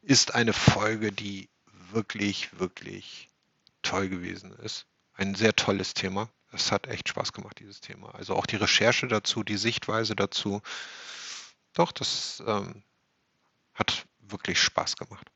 ist 0.01 0.35
eine 0.35 0.53
Folge, 0.53 1.11
die 1.11 1.49
wirklich, 1.91 2.59
wirklich 2.59 3.29
toll 3.81 4.07
gewesen 4.07 4.51
ist. 4.51 4.85
Ein 5.13 5.35
sehr 5.35 5.55
tolles 5.55 5.93
Thema. 5.93 6.29
Es 6.51 6.71
hat 6.71 6.87
echt 6.87 7.09
Spaß 7.09 7.33
gemacht, 7.33 7.59
dieses 7.59 7.81
Thema. 7.81 8.13
Also 8.15 8.35
auch 8.35 8.45
die 8.45 8.55
Recherche 8.55 9.07
dazu, 9.07 9.43
die 9.43 9.57
Sichtweise 9.57 10.15
dazu. 10.15 10.61
doch, 11.73 11.91
das 11.91 12.41
ähm, 12.45 12.83
hat 13.73 14.05
wirklich 14.19 14.61
Spaß 14.61 14.95
gemacht. 14.95 15.27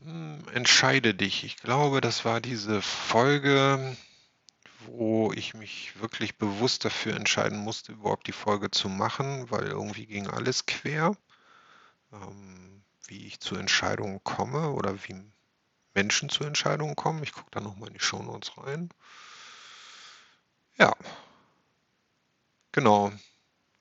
Hm, 0.00 0.44
entscheide 0.52 1.14
dich. 1.14 1.44
Ich 1.44 1.56
glaube, 1.56 2.00
das 2.00 2.24
war 2.24 2.40
diese 2.40 2.82
Folge, 2.82 3.96
wo 4.86 5.32
ich 5.32 5.54
mich 5.54 6.00
wirklich 6.00 6.38
bewusst 6.38 6.84
dafür 6.84 7.14
entscheiden 7.16 7.58
musste, 7.58 7.92
überhaupt 7.92 8.26
die 8.26 8.32
Folge 8.32 8.70
zu 8.70 8.88
machen, 8.88 9.50
weil 9.50 9.64
irgendwie 9.66 10.06
ging 10.06 10.26
alles 10.28 10.66
quer. 10.66 11.16
Ähm, 12.12 12.82
wie 13.06 13.26
ich 13.26 13.40
zu 13.40 13.56
Entscheidungen 13.56 14.22
komme 14.24 14.70
oder 14.70 14.94
wie 15.04 15.16
Menschen 15.94 16.28
zu 16.28 16.44
Entscheidungen 16.44 16.96
kommen. 16.96 17.22
Ich 17.22 17.32
gucke 17.32 17.50
da 17.50 17.60
nochmal 17.60 17.88
in 17.88 17.94
die 17.94 18.00
Shownotes 18.00 18.56
rein. 18.58 18.90
Ja, 20.78 20.94
genau. 22.72 23.12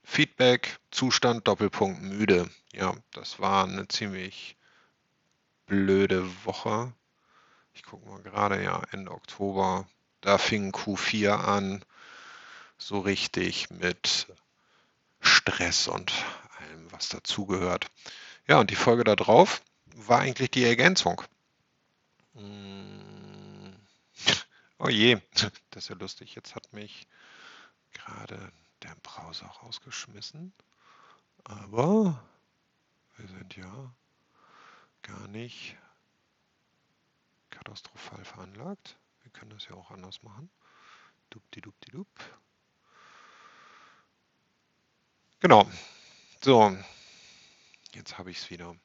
Feedback, 0.04 0.78
Zustand, 0.92 1.48
Doppelpunkt, 1.48 2.02
müde. 2.02 2.50
Ja, 2.72 2.96
das 3.12 3.40
war 3.40 3.66
eine 3.66 3.88
ziemlich 3.88 4.58
blöde 5.66 6.46
Woche. 6.46 6.94
Ich 7.74 7.84
gucke 7.84 8.08
mal 8.08 8.22
gerade, 8.22 8.64
ja, 8.64 8.82
Ende 8.92 9.12
Oktober, 9.12 9.88
da 10.24 10.38
fing 10.38 10.72
Q4 10.72 11.32
an, 11.32 11.84
so 12.78 13.00
richtig 13.00 13.70
mit 13.70 14.28
Stress 15.20 15.88
und 15.88 16.14
allem, 16.58 16.92
was 16.92 17.10
dazugehört. 17.10 17.88
Ja, 18.48 18.60
und 18.60 18.70
die 18.70 18.76
Folge 18.76 19.04
da 19.04 19.16
drauf 19.16 19.62
war 19.96 20.20
eigentlich 20.20 20.52
die 20.52 20.64
Ergänzung. 20.64 21.22
Hm. 22.36 23.76
Oh 24.80 24.90
je, 24.90 25.18
das 25.70 25.86
ist 25.86 25.90
ja 25.90 25.96
lustig. 25.96 26.36
Jetzt 26.36 26.56
hat 26.56 26.74
mich 26.74 27.08
gerade 27.94 28.52
der 28.82 28.94
Browser 29.02 29.46
rausgeschmissen. 29.46 30.52
Aber 31.46 32.22
wir 33.16 33.28
sind 33.30 33.56
ja 33.56 33.94
gar 35.04 35.28
nicht 35.30 35.78
katastrophal 37.50 38.26
veranlagt. 38.26 38.98
Können 39.34 39.52
das 39.52 39.68
ja 39.68 39.76
auch 39.76 39.92
anders 39.92 40.24
machen. 40.24 40.50
Dupdidup. 41.30 42.08
Genau. 45.40 45.70
So, 46.42 46.78
jetzt 47.94 48.18
habe 48.18 48.32
ich 48.32 48.38
es 48.38 48.50
wieder. 48.50 48.76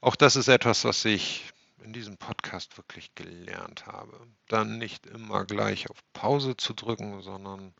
Auch 0.00 0.16
das 0.16 0.36
ist 0.36 0.48
etwas, 0.48 0.84
was 0.84 1.04
ich 1.04 1.52
in 1.82 1.92
diesem 1.92 2.16
Podcast 2.16 2.76
wirklich 2.76 3.14
gelernt 3.14 3.86
habe. 3.86 4.26
Dann 4.48 4.78
nicht 4.78 5.06
immer 5.06 5.44
gleich 5.44 5.90
auf 5.90 5.98
Pause 6.12 6.56
zu 6.56 6.72
drücken, 6.72 7.22
sondern 7.22 7.74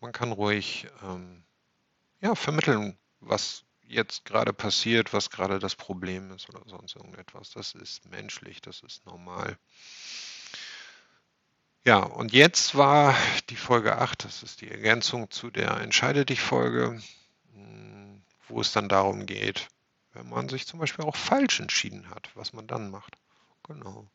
man 0.00 0.12
kann 0.12 0.32
ruhig 0.32 0.88
ähm, 1.02 1.44
ja, 2.20 2.34
vermitteln, 2.34 2.98
was 3.20 3.64
jetzt 3.82 4.24
gerade 4.24 4.52
passiert, 4.52 5.12
was 5.12 5.30
gerade 5.30 5.58
das 5.58 5.74
Problem 5.74 6.30
ist 6.32 6.48
oder 6.48 6.62
sonst 6.66 6.96
irgendetwas. 6.96 7.50
Das 7.50 7.74
ist 7.74 8.04
menschlich, 8.10 8.60
das 8.60 8.82
ist 8.82 9.06
normal. 9.06 9.58
Ja, 11.88 12.00
und 12.00 12.34
jetzt 12.34 12.74
war 12.74 13.16
die 13.48 13.56
Folge 13.56 13.96
8, 13.96 14.24
das 14.24 14.42
ist 14.42 14.60
die 14.60 14.70
Ergänzung 14.70 15.30
zu 15.30 15.50
der 15.50 15.80
Entscheide 15.80 16.26
dich 16.26 16.42
Folge, 16.42 17.00
hm, 17.54 18.20
wo 18.46 18.60
es 18.60 18.72
dann 18.72 18.90
darum 18.90 19.24
geht, 19.24 19.68
wenn 20.12 20.28
man 20.28 20.50
sich 20.50 20.66
zum 20.66 20.80
Beispiel 20.80 21.06
auch 21.06 21.16
falsch 21.16 21.60
entschieden 21.60 22.10
hat, 22.10 22.28
was 22.34 22.52
man 22.52 22.66
dann 22.66 22.90
macht. 22.90 23.16
Genau. 23.66 24.06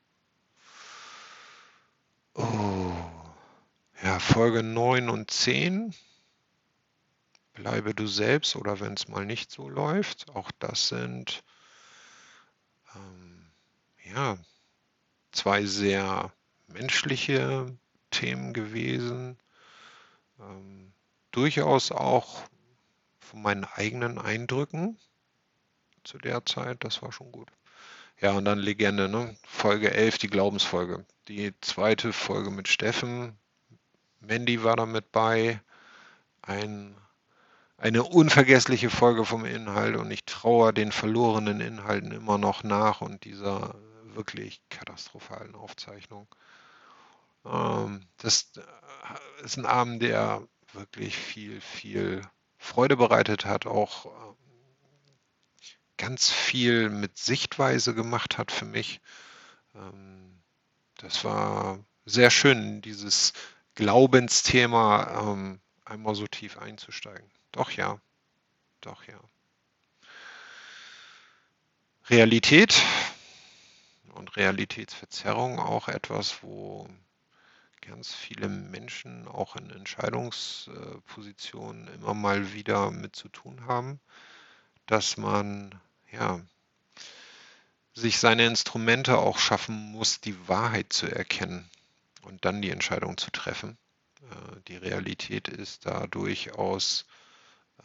Oh. 2.35 2.93
Ja, 4.03 4.19
Folge 4.19 4.61
9 4.61 5.09
und 5.09 5.31
10. 5.31 5.95
Bleibe 7.53 7.95
du 7.95 8.05
selbst 8.05 8.55
oder 8.55 8.81
wenn 8.81 8.93
es 8.93 9.07
mal 9.07 9.25
nicht 9.25 9.49
so 9.49 9.67
läuft. 9.67 10.29
Auch 10.35 10.51
das 10.59 10.89
sind 10.89 11.43
ähm, 12.93 13.51
ja, 14.13 14.37
zwei 15.31 15.65
sehr 15.65 16.31
menschliche 16.67 17.75
Themen 18.11 18.53
gewesen. 18.53 19.37
Ähm, 20.39 20.93
durchaus 21.31 21.91
auch 21.91 22.43
von 23.19 23.41
meinen 23.41 23.65
eigenen 23.65 24.19
Eindrücken 24.19 24.97
zu 26.03 26.17
der 26.17 26.45
Zeit. 26.45 26.83
Das 26.83 27.01
war 27.01 27.11
schon 27.11 27.31
gut. 27.31 27.49
Ja, 28.19 28.31
und 28.31 28.45
dann 28.45 28.59
Legende, 28.59 29.09
ne? 29.09 29.35
Folge 29.43 29.91
11, 29.91 30.19
die 30.19 30.27
Glaubensfolge. 30.27 31.05
Die 31.27 31.53
zweite 31.61 32.13
Folge 32.13 32.51
mit 32.51 32.67
Steffen, 32.67 33.37
Mandy 34.19 34.63
war 34.63 34.75
da 34.75 34.85
mit 34.85 35.11
bei. 35.11 35.61
Ein, 36.41 36.95
eine 37.77 38.03
unvergessliche 38.03 38.89
Folge 38.89 39.25
vom 39.25 39.45
Inhalt 39.45 39.95
und 39.95 40.11
ich 40.11 40.25
traue 40.25 40.73
den 40.73 40.91
verlorenen 40.91 41.61
Inhalten 41.61 42.11
immer 42.11 42.37
noch 42.37 42.63
nach 42.63 43.01
und 43.01 43.23
dieser 43.23 43.75
wirklich 44.13 44.61
katastrophalen 44.69 45.55
Aufzeichnung. 45.55 46.27
Ähm, 47.45 48.07
das 48.17 48.51
äh, 48.57 49.43
ist 49.43 49.57
ein 49.57 49.65
Abend, 49.65 50.01
der 50.01 50.47
wirklich 50.73 51.17
viel, 51.17 51.61
viel 51.61 52.21
Freude 52.57 52.97
bereitet 52.97 53.45
hat, 53.45 53.65
auch 53.65 54.05
äh, 54.05 54.33
ganz 55.97 56.31
viel 56.31 56.89
mit 56.89 57.17
Sichtweise 57.17 57.93
gemacht 57.93 58.37
hat 58.37 58.51
für 58.51 58.65
mich. 58.65 59.01
Ähm, 59.75 60.41
das 60.97 61.23
war 61.23 61.79
sehr 62.05 62.29
schön, 62.29 62.81
dieses 62.81 63.33
Glaubensthema 63.75 65.21
ähm, 65.21 65.59
einmal 65.85 66.15
so 66.15 66.27
tief 66.27 66.57
einzusteigen. 66.57 67.29
Doch 67.51 67.71
ja, 67.71 67.99
doch 68.81 69.03
ja. 69.05 69.19
Realität 72.09 72.81
und 74.13 74.35
Realitätsverzerrung 74.35 75.59
auch 75.59 75.87
etwas, 75.87 76.43
wo 76.43 76.87
ganz 77.87 78.13
viele 78.13 78.49
Menschen 78.49 79.27
auch 79.27 79.55
in 79.55 79.69
Entscheidungspositionen 79.69 81.87
immer 81.93 82.13
mal 82.13 82.53
wieder 82.53 82.91
mit 82.91 83.15
zu 83.15 83.29
tun 83.29 83.65
haben, 83.65 83.99
dass 84.85 85.17
man 85.17 85.79
ja 86.11 86.41
sich 87.93 88.19
seine 88.19 88.45
Instrumente 88.47 89.17
auch 89.17 89.37
schaffen 89.37 89.91
muss, 89.91 90.21
die 90.21 90.47
Wahrheit 90.47 90.93
zu 90.93 91.07
erkennen 91.07 91.69
und 92.23 92.45
dann 92.45 92.61
die 92.61 92.71
Entscheidung 92.71 93.17
zu 93.17 93.31
treffen. 93.31 93.77
Äh, 94.21 94.61
die 94.67 94.77
Realität 94.77 95.47
ist 95.47 95.85
da 95.85 96.07
durchaus 96.07 97.05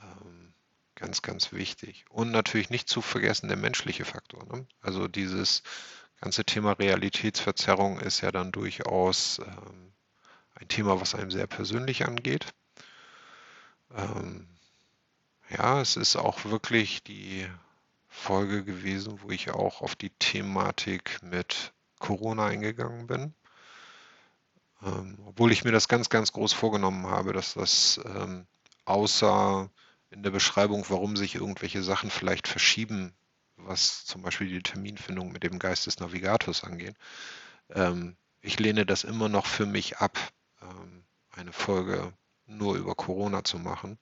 ähm, 0.00 0.52
ganz, 0.94 1.22
ganz 1.22 1.52
wichtig. 1.52 2.04
Und 2.08 2.30
natürlich 2.30 2.70
nicht 2.70 2.88
zu 2.88 3.02
vergessen 3.02 3.48
der 3.48 3.56
menschliche 3.56 4.04
Faktor. 4.04 4.44
Ne? 4.46 4.66
Also 4.80 5.08
dieses 5.08 5.62
ganze 6.20 6.44
Thema 6.44 6.72
Realitätsverzerrung 6.72 8.00
ist 8.00 8.20
ja 8.20 8.32
dann 8.32 8.52
durchaus 8.52 9.38
ähm, 9.38 9.92
ein 10.54 10.68
Thema, 10.68 11.00
was 11.00 11.14
einem 11.14 11.30
sehr 11.30 11.46
persönlich 11.46 12.06
angeht. 12.06 12.46
Ähm, 13.94 14.48
ja, 15.50 15.80
es 15.80 15.96
ist 15.96 16.16
auch 16.16 16.44
wirklich 16.44 17.02
die 17.02 17.46
Folge 18.08 18.64
gewesen, 18.64 19.20
wo 19.22 19.30
ich 19.30 19.50
auch 19.50 19.80
auf 19.80 19.94
die 19.96 20.10
Thematik 20.10 21.22
mit 21.22 21.72
Corona 21.98 22.46
eingegangen 22.46 23.06
bin. 23.06 23.34
Ähm, 24.82 25.18
obwohl 25.26 25.52
ich 25.52 25.64
mir 25.64 25.72
das 25.72 25.88
ganz, 25.88 26.08
ganz 26.08 26.32
groß 26.32 26.52
vorgenommen 26.52 27.06
habe, 27.06 27.32
dass 27.32 27.54
das 27.54 28.00
ähm, 28.04 28.46
außer 28.84 29.70
in 30.10 30.22
der 30.22 30.30
Beschreibung, 30.30 30.84
warum 30.88 31.16
sich 31.16 31.34
irgendwelche 31.34 31.82
Sachen 31.82 32.10
vielleicht 32.10 32.48
verschieben, 32.48 33.14
was 33.58 34.04
zum 34.04 34.22
Beispiel 34.22 34.48
die 34.48 34.62
Terminfindung 34.62 35.32
mit 35.32 35.42
dem 35.42 35.58
Geist 35.58 35.86
des 35.86 36.00
Navigators 36.00 36.64
angeht, 36.64 36.96
ähm, 37.70 38.16
ich 38.40 38.58
lehne 38.58 38.86
das 38.86 39.04
immer 39.04 39.28
noch 39.28 39.46
für 39.46 39.66
mich 39.66 39.98
ab, 39.98 40.18
ähm, 40.62 41.04
eine 41.30 41.52
Folge 41.52 42.12
nur 42.46 42.76
über 42.76 42.94
Corona 42.94 43.44
zu 43.44 43.58
machen. 43.58 43.98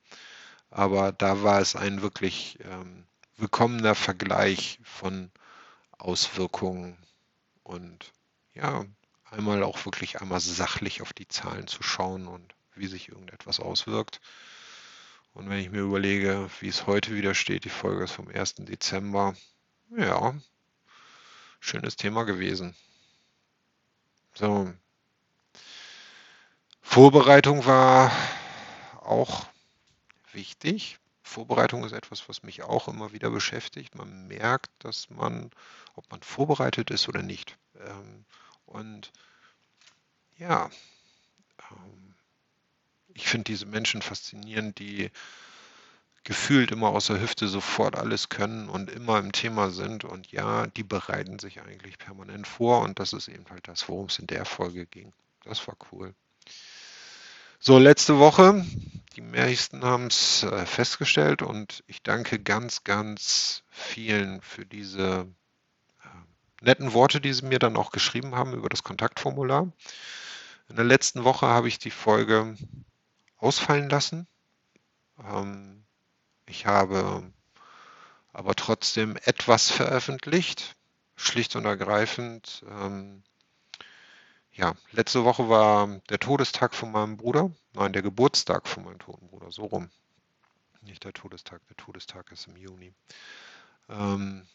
Aber 0.71 1.13
da 1.13 1.43
war 1.43 1.61
es 1.61 1.77
ein 1.77 2.03
wirklich 2.03 2.59
ähm, 2.61 3.07
willkommener 3.37 3.95
Vergleich 3.95 4.79
von 4.83 5.31
Auswirkungen 5.99 6.97
und 7.63 8.13
ja, 8.55 8.85
einmal 9.25 9.63
auch 9.63 9.85
wirklich 9.85 10.21
einmal 10.21 10.41
sachlich 10.41 11.03
auf 11.03 11.13
die 11.13 11.29
Zahlen 11.29 11.67
zu 11.67 11.83
schauen 11.83 12.27
und 12.27 12.55
wie 12.75 12.87
sich 12.87 13.09
irgendetwas 13.09 13.61
auswirkt. 13.61 14.21
Und 15.37 15.51
wenn 15.51 15.59
ich 15.59 15.71
mir 15.71 15.83
überlege, 15.83 16.49
wie 16.61 16.69
es 16.69 16.87
heute 16.87 17.15
wieder 17.15 17.35
steht, 17.35 17.65
die 17.65 17.69
Folge 17.69 18.05
ist 18.05 18.13
vom 18.13 18.27
1. 18.27 18.55
Dezember, 18.61 19.35
ja, 19.95 20.35
schönes 21.61 21.97
Thema 21.97 22.25
gewesen. 22.25 22.75
So. 24.33 24.73
Vorbereitung 26.81 27.67
war 27.67 28.11
auch 29.03 29.47
wichtig. 30.33 30.99
Vorbereitung 31.23 31.85
ist 31.85 31.93
etwas, 31.93 32.31
was 32.31 32.43
mich 32.43 32.63
auch 32.63 32.89
immer 32.89 33.13
wieder 33.13 33.29
beschäftigt. 33.29 33.95
Man 33.95 34.29
merkt, 34.29 34.71
dass 34.79 35.11
man, 35.11 35.51
ob 35.97 36.11
man 36.11 36.23
vorbereitet 36.23 36.91
ist 36.91 37.11
oder 37.11 37.21
nicht. 37.21 37.59
Ähm, 37.79 38.25
und 38.65 39.13
ja, 40.39 40.71
ähm, 41.71 42.06
ich 43.17 43.27
finde 43.29 43.45
diese 43.45 43.67
Menschen 43.67 44.03
faszinierend, 44.03 44.79
die 44.79 45.11
gefühlt 46.23 46.71
immer 46.71 46.89
aus 46.89 47.07
der 47.07 47.21
Hüfte 47.21 47.49
sofort 47.49 47.97
alles 47.97 48.29
können 48.29 48.69
und 48.69 48.91
immer 48.91 49.19
im 49.19 49.33
Thema 49.33 49.71
sind. 49.71 50.05
Und 50.05 50.31
ja, 50.33 50.67
die 50.67 50.83
bereiten 50.83 51.39
sich 51.39 51.61
eigentlich 51.61 51.99
permanent 51.99 52.47
vor. 52.47 52.83
Und 52.83 52.99
das 52.99 53.13
ist 53.13 53.29
eben 53.29 53.47
halt 53.49 53.69
das, 53.69 53.89
worum 53.89 54.07
es 54.07 54.19
in 54.19 54.27
der 54.27 54.45
Folge 54.45 54.87
ging. 54.87 55.13
Das 55.45 55.67
war 55.67 55.77
cool. 55.93 56.15
So, 57.59 57.79
letzte 57.79 58.19
Woche. 58.19 58.67
Die 59.17 59.23
meisten 59.23 59.83
haben 59.83 60.09
es 60.09 60.43
äh, 60.43 60.67
festgestellt 60.67 61.41
und 61.41 61.83
ich 61.87 62.03
danke 62.03 62.39
ganz, 62.39 62.85
ganz 62.85 63.63
vielen 63.71 64.43
für 64.43 64.67
diese 64.67 65.27
äh, 66.03 66.65
netten 66.65 66.93
Worte, 66.93 67.21
die 67.21 67.33
sie 67.33 67.47
mir 67.47 67.59
dann 67.59 67.77
auch 67.77 67.93
geschrieben 67.93 68.35
haben 68.35 68.53
über 68.53 68.69
das 68.69 68.83
Kontaktformular. 68.83 69.73
In 70.69 70.77
der 70.77 70.85
letzten 70.85 71.25
Woche 71.25 71.47
habe 71.47 71.69
ich 71.69 71.79
die 71.79 71.91
Folge 71.91 72.57
ausfallen 73.39 73.89
lassen. 73.89 74.27
Ähm, 75.25 75.85
ich 76.47 76.67
habe 76.67 77.33
aber 78.33 78.55
trotzdem 78.55 79.17
etwas 79.25 79.71
veröffentlicht, 79.71 80.77
schlicht 81.17 81.57
und 81.57 81.65
ergreifend. 81.65 82.65
Ähm, 82.69 83.23
ja, 84.53 84.75
letzte 84.93 85.25
Woche 85.25 85.49
war 85.49 86.01
der 86.09 86.19
Todestag 86.19 86.75
von 86.75 86.93
meinem 86.93 87.17
Bruder. 87.17 87.51
Nein, 87.75 87.93
der 87.93 88.03
Geburtstag 88.03 88.67
von 88.67 88.85
meinem 88.85 88.99
toten 88.99 89.29
Bruder, 89.29 89.51
so 89.51 89.65
rum. 89.65 89.91
Nicht 90.83 91.05
der 91.05 91.13
Todestag, 91.13 91.61
der 91.69 91.77
Todestag 91.77 92.31
ist 92.31 92.47
im 92.47 92.57
Juni. 92.57 92.93
Ähm, 93.89 94.47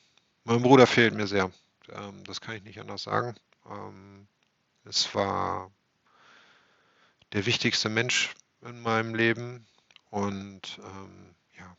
mein 0.44 0.62
Bruder 0.62 0.88
fehlt 0.88 1.14
mir 1.14 1.28
sehr. 1.28 1.52
Ähm, 1.90 2.24
das 2.24 2.42
kann 2.42 2.56
ich 2.56 2.64
nicht 2.64 2.80
anders 2.80 3.04
sagen. 3.04 3.36
Ähm, 3.70 4.28
es 4.86 5.14
war 5.14 5.72
der 7.34 7.46
wichtigste 7.46 7.90
Mensch 7.90 8.34
in 8.64 8.82
meinem 8.82 9.16
Leben 9.16 9.66
und 10.10 10.80
ähm, 10.80 11.36
ja, 11.58 11.78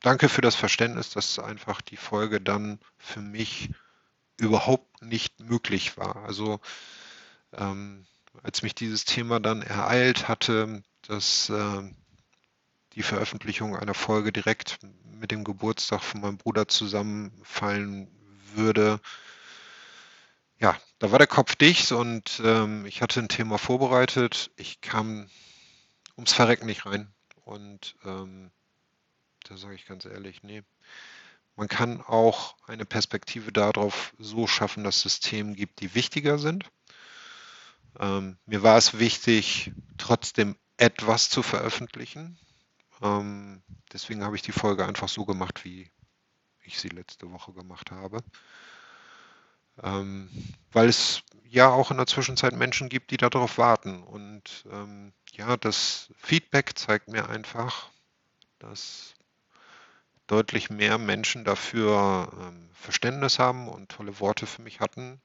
danke 0.00 0.28
für 0.28 0.40
das 0.40 0.54
Verständnis, 0.54 1.10
dass 1.10 1.38
einfach 1.38 1.80
die 1.80 1.96
Folge 1.96 2.40
dann 2.40 2.78
für 2.98 3.20
mich 3.20 3.70
überhaupt 4.36 5.02
nicht 5.02 5.40
möglich 5.40 5.96
war. 5.96 6.16
Also 6.24 6.60
ähm, 7.52 8.06
als 8.42 8.62
mich 8.62 8.74
dieses 8.74 9.04
Thema 9.04 9.40
dann 9.40 9.62
ereilt 9.62 10.28
hatte, 10.28 10.82
dass 11.02 11.50
äh, 11.50 11.82
die 12.94 13.02
Veröffentlichung 13.02 13.76
einer 13.76 13.94
Folge 13.94 14.32
direkt 14.32 14.78
mit 15.04 15.30
dem 15.30 15.44
Geburtstag 15.44 16.02
von 16.02 16.20
meinem 16.20 16.38
Bruder 16.38 16.68
zusammenfallen 16.68 18.08
würde, 18.54 19.00
ja, 20.60 20.76
da 20.98 21.10
war 21.10 21.18
der 21.18 21.26
Kopf 21.26 21.56
dicht 21.56 21.90
und 21.90 22.40
ähm, 22.44 22.84
ich 22.84 23.00
hatte 23.00 23.20
ein 23.20 23.28
Thema 23.28 23.56
vorbereitet. 23.56 24.50
Ich 24.56 24.82
kam 24.82 25.30
ums 26.20 26.32
Verrecken 26.32 26.66
nicht 26.66 26.86
rein. 26.86 27.12
Und 27.44 27.96
ähm, 28.04 28.50
da 29.44 29.56
sage 29.56 29.74
ich 29.74 29.86
ganz 29.86 30.04
ehrlich, 30.04 30.42
nee. 30.42 30.62
Man 31.56 31.68
kann 31.68 32.00
auch 32.00 32.56
eine 32.66 32.86
Perspektive 32.86 33.52
darauf 33.52 34.14
so 34.18 34.46
schaffen, 34.46 34.84
dass 34.84 35.04
es 35.04 35.20
Themen 35.20 35.54
gibt, 35.54 35.80
die 35.80 35.94
wichtiger 35.94 36.38
sind 36.38 36.70
ähm, 37.98 38.38
mir 38.46 38.62
war 38.62 38.78
es 38.78 38.98
wichtig, 38.98 39.72
trotzdem 39.98 40.56
etwas 40.76 41.30
zu 41.30 41.42
veröffentlichen. 41.42 42.38
Ähm, 43.02 43.62
deswegen 43.92 44.24
habe 44.24 44.36
ich 44.36 44.42
die 44.42 44.52
Folge 44.52 44.86
einfach 44.86 45.08
so 45.08 45.24
gemacht, 45.24 45.64
wie 45.64 45.90
ich 46.62 46.78
sie 46.78 46.88
letzte 46.88 47.30
Woche 47.30 47.52
gemacht 47.52 47.90
habe. 47.90 48.22
Ähm, 49.82 50.28
weil 50.72 50.88
es 50.88 51.22
ja 51.48 51.68
auch 51.68 51.90
in 51.90 51.96
der 51.96 52.06
Zwischenzeit 52.06 52.54
Menschen 52.54 52.88
gibt, 52.88 53.10
die 53.10 53.16
darauf 53.16 53.58
warten. 53.58 54.02
Und 54.02 54.64
ähm, 54.70 55.12
ja, 55.32 55.56
das 55.56 56.12
Feedback 56.16 56.78
zeigt 56.78 57.08
mir 57.08 57.28
einfach, 57.28 57.88
dass 58.58 59.14
deutlich 60.26 60.70
mehr 60.70 60.98
Menschen 60.98 61.44
dafür 61.44 62.30
ähm, 62.40 62.70
Verständnis 62.74 63.38
haben 63.38 63.68
und 63.68 63.90
tolle 63.90 64.20
Worte 64.20 64.46
für 64.46 64.62
mich 64.62 64.80
hatten, 64.80 65.20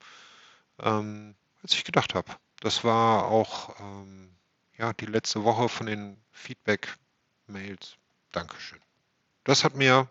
ähm, 0.80 1.36
als 1.62 1.74
ich 1.74 1.84
gedacht 1.84 2.16
habe 2.16 2.32
das 2.66 2.84
war 2.84 3.26
auch 3.26 3.80
ähm, 3.80 4.36
ja, 4.78 4.92
die 4.94 5.06
letzte 5.06 5.44
Woche 5.44 5.70
von 5.70 5.86
den 5.86 6.18
Feedback-Mails. 6.32 7.98
Dankeschön. 8.32 8.80
Das 9.44 9.64
hat 9.64 9.76
mir 9.76 10.10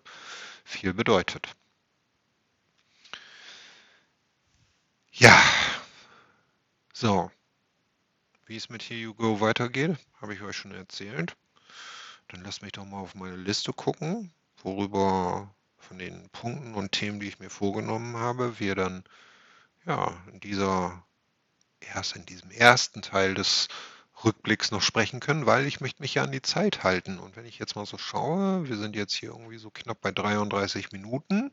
viel 0.64 0.94
bedeutet. 0.94 1.48
Ja, 5.16 5.40
so. 6.92 7.30
Wie 8.46 8.56
es 8.56 8.68
mit 8.68 8.82
Here 8.82 8.98
You 8.98 9.14
Go 9.14 9.40
weitergeht, 9.40 9.96
habe 10.20 10.34
ich 10.34 10.42
euch 10.42 10.56
schon 10.56 10.72
erzählt. 10.72 11.36
Dann 12.26 12.42
lasst 12.42 12.62
mich 12.62 12.72
doch 12.72 12.84
mal 12.84 12.98
auf 12.98 13.14
meine 13.14 13.36
Liste 13.36 13.72
gucken, 13.72 14.34
worüber 14.60 15.54
von 15.78 16.00
den 16.00 16.28
Punkten 16.30 16.74
und 16.74 16.90
Themen, 16.90 17.20
die 17.20 17.28
ich 17.28 17.38
mir 17.38 17.48
vorgenommen 17.48 18.16
habe, 18.16 18.58
wir 18.58 18.74
dann 18.74 19.04
ja 19.86 20.20
in 20.32 20.40
dieser 20.40 21.04
erst 21.78 22.16
in 22.16 22.26
diesem 22.26 22.50
ersten 22.50 23.00
Teil 23.00 23.34
des 23.34 23.68
Rückblicks 24.24 24.72
noch 24.72 24.82
sprechen 24.82 25.20
können, 25.20 25.46
weil 25.46 25.64
ich 25.66 25.80
möchte 25.80 26.02
mich 26.02 26.14
ja 26.14 26.24
an 26.24 26.32
die 26.32 26.42
Zeit 26.42 26.82
halten. 26.82 27.20
Und 27.20 27.36
wenn 27.36 27.46
ich 27.46 27.60
jetzt 27.60 27.76
mal 27.76 27.86
so 27.86 27.98
schaue, 27.98 28.68
wir 28.68 28.76
sind 28.76 28.96
jetzt 28.96 29.14
hier 29.14 29.28
irgendwie 29.28 29.58
so 29.58 29.70
knapp 29.70 30.00
bei 30.00 30.10
33 30.10 30.90
Minuten. 30.90 31.52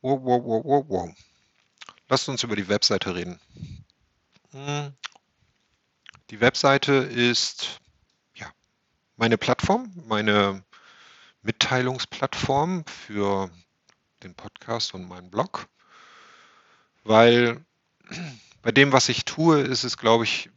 Wow, 0.00 0.20
wow, 0.24 0.42
wow, 0.44 0.64
wow, 0.64 0.84
wow. 0.88 1.14
Lasst 2.08 2.28
uns 2.28 2.42
über 2.42 2.56
die 2.56 2.68
Webseite 2.68 3.14
reden. 3.14 3.40
Hm. 4.50 4.92
Die 6.30 6.40
Webseite 6.40 6.92
ist 6.92 7.80
ja 8.34 8.50
meine 9.16 9.38
Plattform, 9.38 9.90
meine 10.06 10.64
Mitteilungsplattform 11.42 12.84
für 12.86 13.50
den 14.22 14.34
Podcast 14.34 14.94
und 14.94 15.08
meinen 15.08 15.30
Blog, 15.30 15.68
weil 17.04 17.64
bei 18.62 18.72
dem, 18.72 18.92
was 18.92 19.08
ich 19.08 19.24
tue, 19.24 19.60
ist 19.60 19.84
es, 19.84 19.96
glaube 19.96 20.24
ich, 20.24 20.50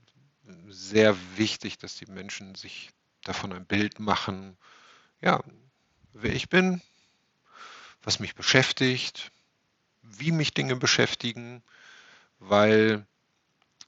sehr 0.70 1.16
wichtig, 1.36 1.78
dass 1.78 1.96
die 1.96 2.06
Menschen 2.06 2.56
sich 2.56 2.92
davon 3.24 3.52
ein 3.52 3.66
Bild 3.66 4.00
machen, 4.00 4.58
ja, 5.22 5.42
wer 6.14 6.34
ich 6.34 6.50
bin, 6.50 6.82
was 8.02 8.20
mich 8.20 8.36
beschäftigt, 8.36 9.32
wie 10.18 10.32
mich 10.32 10.54
Dinge 10.54 10.76
beschäftigen, 10.76 11.64
weil 12.40 13.06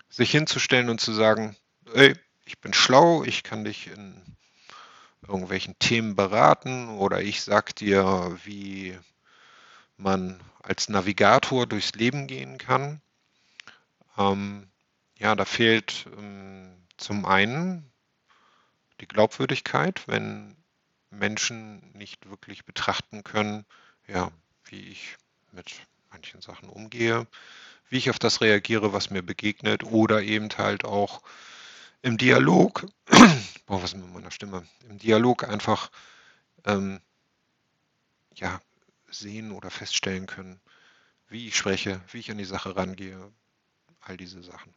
sich 0.09 0.31
hinzustellen 0.31 0.89
und 0.89 0.99
zu 0.99 1.13
sagen, 1.13 1.55
ey, 1.93 2.15
ich 2.45 2.59
bin 2.59 2.73
schlau, 2.73 3.23
ich 3.23 3.43
kann 3.43 3.63
dich 3.63 3.87
in 3.87 4.21
irgendwelchen 5.27 5.77
Themen 5.79 6.15
beraten 6.15 6.89
oder 6.89 7.21
ich 7.21 7.41
sag 7.41 7.75
dir, 7.75 8.37
wie 8.43 8.97
man 9.97 10.39
als 10.63 10.89
Navigator 10.89 11.67
durchs 11.67 11.93
Leben 11.93 12.27
gehen 12.27 12.57
kann, 12.57 13.01
ähm, 14.17 14.67
ja, 15.17 15.35
da 15.35 15.45
fehlt 15.45 16.07
ähm, 16.17 16.85
zum 16.97 17.25
einen 17.25 17.91
die 19.01 19.07
Glaubwürdigkeit, 19.07 20.07
wenn 20.07 20.55
Menschen 21.09 21.91
nicht 21.93 22.29
wirklich 22.29 22.65
betrachten 22.65 23.23
können, 23.23 23.65
ja, 24.07 24.31
wie 24.65 24.81
ich 24.81 25.17
mit 25.51 25.73
manchen 26.11 26.41
Sachen 26.41 26.69
umgehe, 26.69 27.27
wie 27.89 27.97
ich 27.97 28.09
auf 28.09 28.19
das 28.19 28.41
reagiere, 28.41 28.93
was 28.93 29.09
mir 29.09 29.21
begegnet 29.21 29.83
oder 29.83 30.21
eben 30.21 30.49
halt 30.57 30.85
auch 30.85 31.21
im 32.01 32.17
Dialog, 32.17 32.85
boah, 33.65 33.81
was 33.81 33.93
ist 33.93 33.97
mit 33.99 34.13
meiner 34.13 34.31
Stimme, 34.31 34.65
im 34.89 34.99
Dialog 34.99 35.43
einfach 35.43 35.91
ähm, 36.65 37.01
ja, 38.35 38.61
sehen 39.09 39.51
oder 39.51 39.69
feststellen 39.69 40.27
können, 40.27 40.59
wie 41.27 41.47
ich 41.47 41.57
spreche, 41.57 42.01
wie 42.11 42.19
ich 42.19 42.31
an 42.31 42.37
die 42.37 42.45
Sache 42.45 42.75
rangehe, 42.75 43.31
all 44.01 44.17
diese 44.17 44.41
Sachen. 44.43 44.73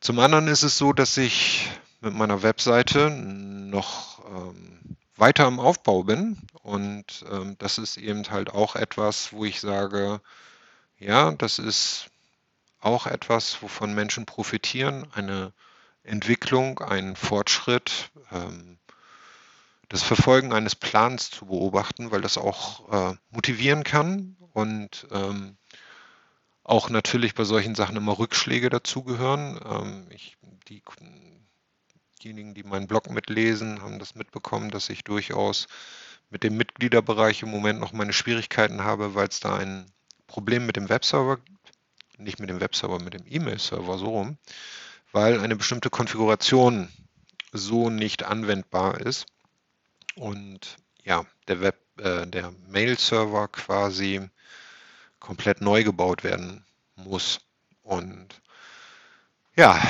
Zum 0.00 0.18
anderen 0.18 0.48
ist 0.48 0.62
es 0.62 0.78
so, 0.78 0.92
dass 0.92 1.16
ich 1.16 1.70
mit 2.00 2.14
meiner 2.14 2.42
Webseite 2.42 3.10
noch 3.10 4.24
ähm, 4.26 4.96
weiter 5.16 5.46
im 5.46 5.60
Aufbau 5.60 6.04
bin. 6.04 6.38
Und 6.62 7.24
ähm, 7.30 7.56
das 7.58 7.78
ist 7.78 7.96
eben 7.96 8.28
halt 8.30 8.50
auch 8.50 8.76
etwas, 8.76 9.32
wo 9.32 9.44
ich 9.44 9.60
sage, 9.60 10.20
ja, 10.98 11.32
das 11.32 11.58
ist 11.58 12.06
auch 12.80 13.06
etwas, 13.06 13.62
wovon 13.62 13.94
Menschen 13.94 14.26
profitieren, 14.26 15.06
eine 15.14 15.52
Entwicklung, 16.04 16.80
einen 16.80 17.16
Fortschritt, 17.16 18.10
ähm, 18.32 18.78
das 19.88 20.02
Verfolgen 20.02 20.52
eines 20.52 20.74
Plans 20.74 21.30
zu 21.30 21.46
beobachten, 21.46 22.10
weil 22.10 22.22
das 22.22 22.38
auch 22.38 23.12
äh, 23.12 23.14
motivieren 23.30 23.84
kann. 23.84 24.36
Und 24.52 25.06
ähm, 25.12 25.56
auch 26.64 26.88
natürlich 26.88 27.34
bei 27.34 27.44
solchen 27.44 27.74
Sachen 27.74 27.96
immer 27.96 28.18
Rückschläge 28.18 28.70
dazugehören. 28.70 29.60
Ähm, 29.64 30.06
die, 30.68 30.82
diejenigen, 32.22 32.54
die 32.54 32.62
meinen 32.62 32.86
Blog 32.86 33.10
mitlesen, 33.10 33.82
haben 33.82 33.98
das 33.98 34.14
mitbekommen, 34.14 34.70
dass 34.70 34.88
ich 34.88 35.04
durchaus 35.04 35.66
mit 36.30 36.42
dem 36.42 36.56
Mitgliederbereich 36.56 37.42
im 37.42 37.50
Moment 37.50 37.80
noch 37.80 37.92
meine 37.92 38.12
Schwierigkeiten 38.12 38.84
habe, 38.84 39.14
weil 39.14 39.28
es 39.28 39.40
da 39.40 39.56
ein 39.56 39.86
Problem 40.26 40.66
mit 40.66 40.76
dem 40.76 40.88
Webserver 40.88 41.36
gibt. 41.36 41.72
Nicht 42.18 42.38
mit 42.38 42.48
dem 42.48 42.60
Webserver, 42.60 42.98
mit 43.00 43.14
dem 43.14 43.24
E-Mail-Server 43.28 43.98
so 43.98 44.06
rum, 44.06 44.38
weil 45.12 45.40
eine 45.40 45.56
bestimmte 45.56 45.90
Konfiguration 45.90 46.88
so 47.52 47.90
nicht 47.90 48.22
anwendbar 48.24 49.00
ist. 49.00 49.26
und 50.14 50.76
ja, 51.04 51.24
der 51.48 51.74
äh, 51.98 52.26
der 52.26 52.52
Mail-Server 52.68 53.48
quasi 53.48 54.28
komplett 55.20 55.60
neu 55.60 55.84
gebaut 55.84 56.24
werden 56.24 56.64
muss. 56.96 57.40
Und 57.82 58.40
ja, 59.56 59.80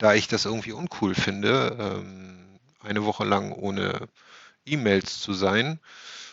da 0.00 0.14
ich 0.14 0.28
das 0.28 0.46
irgendwie 0.46 0.72
uncool 0.72 1.14
finde, 1.14 1.76
ähm, 1.78 2.58
eine 2.82 3.04
Woche 3.04 3.24
lang 3.24 3.52
ohne 3.52 4.08
E-Mails 4.64 5.20
zu 5.20 5.34
sein, 5.34 5.78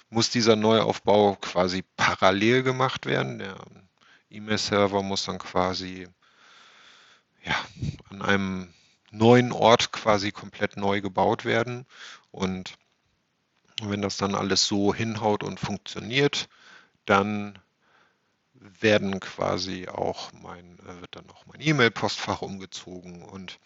muss 0.10 0.30
dieser 0.30 0.56
Neuaufbau 0.56 1.36
quasi 1.36 1.84
parallel 1.98 2.64
gemacht 2.64 3.06
werden. 3.06 3.40
Der 3.40 3.58
E-Mail-Server 4.30 5.04
muss 5.04 5.26
dann 5.26 5.38
quasi 5.38 6.08
ja, 7.44 7.56
an 8.10 8.22
einem 8.22 8.74
neuen 9.12 9.52
Ort 9.52 9.92
quasi 9.92 10.32
komplett 10.32 10.78
neu 10.78 11.02
gebaut 11.02 11.44
werden. 11.44 11.86
Und 12.32 12.78
wenn 13.82 14.02
das 14.02 14.16
dann 14.16 14.34
alles 14.34 14.66
so 14.66 14.94
hinhaut 14.94 15.44
und 15.44 15.60
funktioniert, 15.60 16.48
dann 17.06 17.60
werden 18.60 19.20
quasi 19.20 19.88
auch 19.88 20.32
mein, 20.34 20.80
äh, 20.80 21.02
wird 21.02 21.16
dann 21.16 21.30
auch 21.30 21.46
mein 21.46 21.62
E-Mail-Postfach 21.62 22.42
umgezogen 22.42 23.24
und 23.24 23.60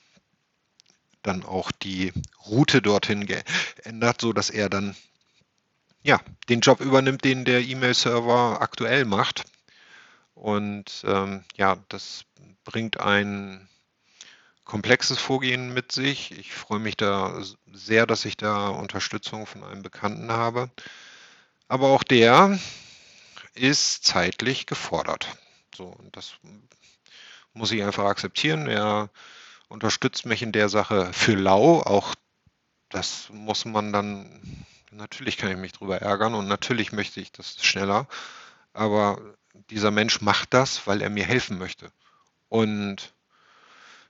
dann 1.22 1.44
auch 1.44 1.72
die 1.72 2.14
Route 2.48 2.82
dorthin 2.82 3.28
geändert, 3.28 4.22
so 4.22 4.34
dass 4.34 4.50
er 4.50 4.70
dann 4.70 4.96
ja, 6.04 6.20
den 6.50 6.62
Job 6.62 6.80
übernimmt, 6.80 7.24
den 7.24 7.46
der 7.46 7.62
E-Mail-Server 7.62 8.60
aktuell 8.62 9.06
macht. 9.06 9.44
Und 10.34 11.04
ähm, 11.06 11.44
ja, 11.56 11.78
das 11.90 12.24
bringt 12.64 13.00
ein 13.00 13.68
komplexes 14.66 15.20
Vorgehen 15.20 15.74
mit 15.74 15.92
sich. 15.92 16.32
Ich 16.32 16.54
freue 16.54 16.80
mich 16.80 16.98
da 16.98 17.42
sehr, 17.72 18.08
dass 18.08 18.26
ich 18.26 18.38
da 18.38 18.70
Unterstützung 18.70 19.46
von 19.46 19.64
einem 19.64 19.84
Bekannten 19.84 20.32
habe. 20.32 20.72
Aber 21.68 21.90
auch 21.90 22.04
der 22.04 22.58
ist 23.54 24.04
zeitlich 24.04 24.66
gefordert. 24.66 25.28
So, 25.76 25.86
und 25.86 26.16
das 26.16 26.34
muss 27.54 27.72
ich 27.72 27.84
einfach 27.84 28.06
akzeptieren. 28.06 28.68
Er 28.68 29.10
unterstützt 29.68 30.26
mich 30.26 30.42
in 30.42 30.52
der 30.52 30.70
Sache 30.70 31.12
für 31.14 31.36
lau. 31.36 31.82
Auch 31.82 32.16
das 32.90 33.30
muss 33.32 33.66
man 33.66 33.94
dann, 33.94 34.66
natürlich 34.92 35.38
kann 35.38 35.52
ich 35.52 35.58
mich 35.58 35.72
drüber 35.74 36.02
ärgern 36.02 36.34
und 36.34 36.48
natürlich 36.48 36.92
möchte 36.92 37.20
ich 37.20 37.32
das 37.32 37.64
schneller. 37.64 38.08
Aber 38.74 39.20
dieser 39.70 39.92
Mensch 39.92 40.22
macht 40.22 40.54
das, 40.54 40.88
weil 40.88 41.02
er 41.02 41.10
mir 41.10 41.26
helfen 41.26 41.58
möchte. 41.58 41.92
Und 42.50 43.14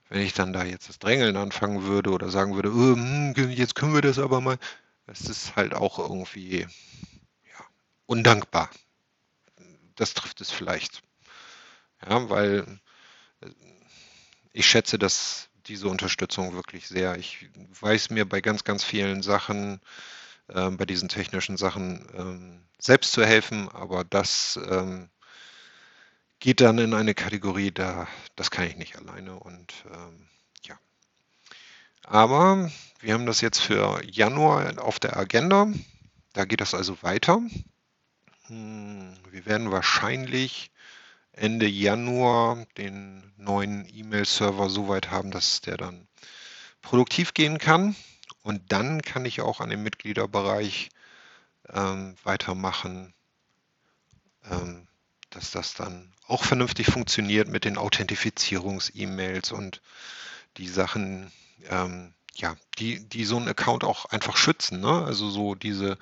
wenn 0.08 0.20
ich 0.20 0.34
dann 0.34 0.52
da 0.52 0.64
jetzt 0.64 0.88
das 0.88 0.98
Drängeln 0.98 1.36
anfangen 1.36 1.84
würde 1.84 2.10
oder 2.10 2.28
sagen 2.28 2.54
würde, 2.54 2.72
oh, 2.72 3.40
jetzt 3.48 3.74
können 3.74 3.94
wir 3.94 4.02
das 4.02 4.18
aber 4.18 4.40
mal, 4.40 4.58
das 5.06 5.22
ist 5.22 5.56
halt 5.56 5.74
auch 5.74 5.98
irgendwie 5.98 6.60
ja, 6.60 7.64
undankbar 8.06 8.68
das 10.02 10.14
trifft 10.14 10.40
es 10.40 10.50
vielleicht. 10.50 11.02
Ja, 12.04 12.28
weil 12.28 12.66
äh, 13.40 13.48
ich 14.52 14.66
schätze 14.66 14.98
dass 14.98 15.48
diese 15.66 15.88
Unterstützung 15.88 16.54
wirklich 16.54 16.88
sehr. 16.88 17.16
Ich 17.16 17.48
weiß 17.80 18.10
mir 18.10 18.28
bei 18.28 18.40
ganz, 18.40 18.64
ganz 18.64 18.82
vielen 18.82 19.22
Sachen, 19.22 19.80
äh, 20.48 20.70
bei 20.70 20.84
diesen 20.86 21.08
technischen 21.08 21.56
Sachen 21.56 22.08
ähm, 22.14 22.64
selbst 22.80 23.12
zu 23.12 23.24
helfen, 23.24 23.68
aber 23.68 24.02
das 24.02 24.58
ähm, 24.68 25.08
geht 26.40 26.60
dann 26.60 26.78
in 26.78 26.94
eine 26.94 27.14
Kategorie, 27.14 27.70
da 27.70 28.08
das 28.34 28.50
kann 28.50 28.66
ich 28.66 28.76
nicht 28.76 28.96
alleine 28.96 29.38
und 29.38 29.72
ähm, 29.86 30.28
ja. 30.64 30.76
Aber 32.02 32.68
wir 32.98 33.14
haben 33.14 33.26
das 33.26 33.40
jetzt 33.40 33.60
für 33.60 34.02
Januar 34.04 34.82
auf 34.82 34.98
der 34.98 35.16
Agenda. 35.16 35.68
Da 36.32 36.44
geht 36.44 36.60
das 36.60 36.74
also 36.74 37.00
weiter. 37.02 37.40
Hm, 38.52 39.16
wir 39.30 39.46
werden 39.46 39.72
wahrscheinlich 39.72 40.72
Ende 41.32 41.66
Januar 41.66 42.66
den 42.76 43.32
neuen 43.38 43.88
E-Mail-Server 43.90 44.68
so 44.68 44.88
weit 44.88 45.10
haben, 45.10 45.30
dass 45.30 45.62
der 45.62 45.78
dann 45.78 46.06
produktiv 46.82 47.32
gehen 47.32 47.56
kann. 47.56 47.96
Und 48.42 48.70
dann 48.70 49.00
kann 49.00 49.24
ich 49.24 49.40
auch 49.40 49.60
an 49.60 49.70
dem 49.70 49.82
Mitgliederbereich 49.82 50.90
ähm, 51.70 52.14
weitermachen, 52.24 53.14
ähm, 54.50 54.86
dass 55.30 55.50
das 55.52 55.72
dann 55.72 56.12
auch 56.26 56.44
vernünftig 56.44 56.88
funktioniert 56.88 57.48
mit 57.48 57.64
den 57.64 57.78
Authentifizierungs-E-Mails 57.78 59.52
und 59.52 59.80
die 60.58 60.68
Sachen, 60.68 61.32
ähm, 61.70 62.12
ja, 62.34 62.54
die, 62.78 63.08
die 63.08 63.24
so 63.24 63.38
einen 63.38 63.48
Account 63.48 63.82
auch 63.82 64.04
einfach 64.06 64.36
schützen. 64.36 64.80
Ne? 64.80 65.04
Also 65.06 65.30
so 65.30 65.54
diese 65.54 65.96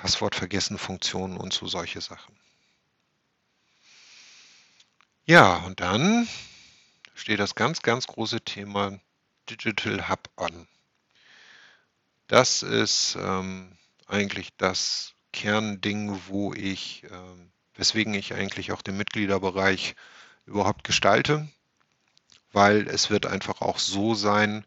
Passwort 0.00 0.36
vergessen 0.36 0.78
Funktionen 0.78 1.36
und 1.36 1.52
so 1.52 1.66
solche 1.66 2.00
Sachen. 2.00 2.36
Ja, 5.24 5.56
und 5.66 5.80
dann 5.80 6.28
steht 7.14 7.40
das 7.40 7.56
ganz, 7.56 7.82
ganz 7.82 8.06
große 8.06 8.40
Thema 8.42 9.00
Digital 9.50 10.08
Hub 10.08 10.30
an. 10.36 10.68
Das 12.28 12.62
ist 12.62 13.18
ähm, 13.20 13.76
eigentlich 14.06 14.50
das 14.56 15.14
Kernding, 15.32 16.20
wo 16.28 16.54
ich, 16.54 17.02
ähm, 17.10 17.50
weswegen 17.74 18.14
ich 18.14 18.34
eigentlich 18.34 18.70
auch 18.70 18.82
den 18.82 18.96
Mitgliederbereich 18.96 19.96
überhaupt 20.46 20.84
gestalte, 20.84 21.48
weil 22.52 22.86
es 22.86 23.10
wird 23.10 23.26
einfach 23.26 23.62
auch 23.62 23.80
so 23.80 24.14
sein, 24.14 24.64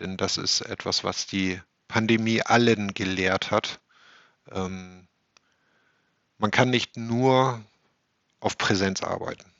denn 0.00 0.16
das 0.16 0.38
ist 0.38 0.62
etwas, 0.62 1.04
was 1.04 1.26
die 1.26 1.60
Pandemie 1.86 2.42
allen 2.42 2.94
gelehrt 2.94 3.52
hat, 3.52 3.80
ähm, 4.52 5.06
man 6.38 6.50
kann 6.50 6.70
nicht 6.70 6.96
nur 6.96 7.62
auf 8.40 8.58
Präsenz 8.58 9.02
arbeiten. 9.02 9.50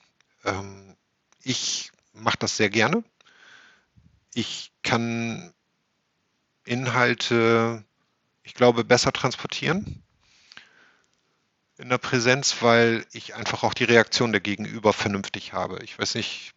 Ähm, 0.45 0.97
ich 1.43 1.91
mache 2.13 2.39
das 2.39 2.57
sehr 2.57 2.71
gerne. 2.71 3.03
Ich 4.35 4.73
kann 4.83 5.53
Inhalte, 6.65 7.85
ich 8.43 8.55
glaube, 8.55 8.85
besser 8.85 9.13
transportieren 9.13 10.03
in 11.79 11.89
der 11.89 11.99
Präsenz, 11.99 12.57
weil 12.61 13.07
ich 13.13 13.35
einfach 13.35 13.63
auch 13.63 13.75
die 13.75 13.85
Reaktion 13.85 14.33
der 14.33 14.41
Gegenüber 14.41 14.93
vernünftig 14.93 15.53
habe. 15.53 15.83
Ich 15.83 15.99
weiß 15.99 16.15
nicht, 16.15 16.55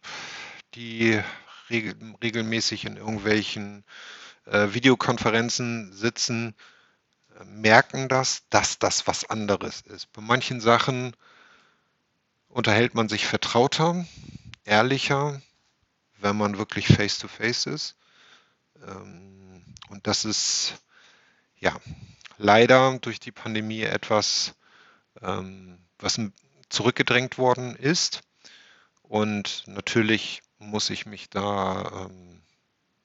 die 0.74 1.20
regel 1.68 1.94
regelmäßig 2.22 2.84
in 2.84 2.96
irgendwelchen 2.96 3.84
äh, 4.46 4.68
Videokonferenzen 4.72 5.92
sitzen, 5.92 6.54
merken 7.44 8.08
das, 8.08 8.42
dass 8.50 8.78
das 8.78 9.06
was 9.06 9.28
anderes 9.28 9.80
ist. 9.82 10.12
Bei 10.12 10.22
manchen 10.22 10.60
Sachen 10.60 11.16
unterhält 12.48 12.94
man 12.94 13.08
sich 13.08 13.26
vertrauter, 13.26 14.04
ehrlicher, 14.64 15.40
wenn 16.18 16.36
man 16.36 16.58
wirklich 16.58 16.88
face-to-face 16.88 17.66
-face 17.66 17.74
ist. 17.74 17.96
Ähm, 18.86 19.64
und 19.88 20.06
das 20.06 20.24
ist 20.24 20.74
ja 21.56 21.76
leider 22.38 22.98
durch 22.98 23.20
die 23.20 23.32
Pandemie 23.32 23.82
etwas, 23.82 24.54
ähm, 25.20 25.78
was 25.98 26.20
zurückgedrängt 26.68 27.38
worden 27.38 27.76
ist. 27.76 28.22
Und 29.02 29.64
natürlich 29.66 30.42
muss 30.58 30.90
ich 30.90 31.06
mich 31.06 31.30
da 31.30 32.06
ähm, 32.06 32.42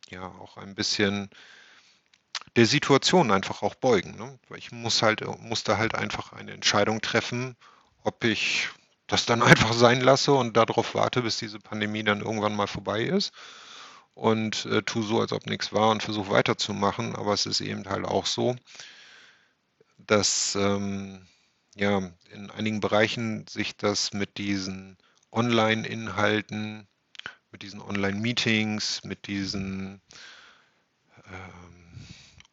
ja 0.10 0.28
auch 0.28 0.58
ein 0.58 0.76
bisschen 0.76 1.30
der 2.56 2.66
Situation 2.66 3.32
einfach 3.32 3.62
auch 3.62 3.76
beugen. 3.76 4.16
Ne? 4.18 4.40
Ich 4.56 4.72
muss 4.72 5.02
halt, 5.02 5.22
muss 5.42 5.64
da 5.64 5.78
halt 5.78 5.96
einfach 5.96 6.34
eine 6.34 6.54
Entscheidung 6.54 7.02
treffen, 7.02 7.56
ob 8.04 8.24
ich 8.24 8.70
das 9.08 9.26
dann 9.26 9.42
einfach 9.44 9.74
sein 9.74 10.02
lasse 10.02 10.34
und 10.34 10.56
darauf 10.56 10.96
warte, 10.96 11.22
bis 11.22 11.38
diese 11.38 11.60
Pandemie 11.60 12.04
dann 12.04 12.22
irgendwann 12.22 12.56
mal 12.56 12.68
vorbei 12.68 13.04
ist 13.04 13.34
und 14.14 14.66
äh, 14.66 14.82
tu 14.82 15.04
so, 15.04 15.20
als 15.20 15.34
ob 15.34 15.46
nichts 15.46 15.74
war 15.74 15.92
und 15.92 16.02
versuche 16.02 16.32
weiterzumachen. 16.32 17.16
Aber 17.16 17.34
es 17.34 17.46
ist 17.46 17.62
eben 17.62 17.88
halt 17.88 18.06
auch 18.06 18.26
so, 18.26 18.56
dass 19.98 20.56
ähm, 20.56 21.28
ja 21.76 22.02
in 22.32 22.50
einigen 22.52 22.80
Bereichen 22.80 23.46
sich 23.48 23.76
das 23.76 24.14
mit 24.14 24.38
diesen 24.38 24.98
Online-Inhalten, 25.32 26.88
mit 27.52 27.62
diesen 27.62 27.82
Online-Meetings, 27.82 29.04
mit 29.04 29.28
diesen 29.28 30.02
ähm, 31.28 31.85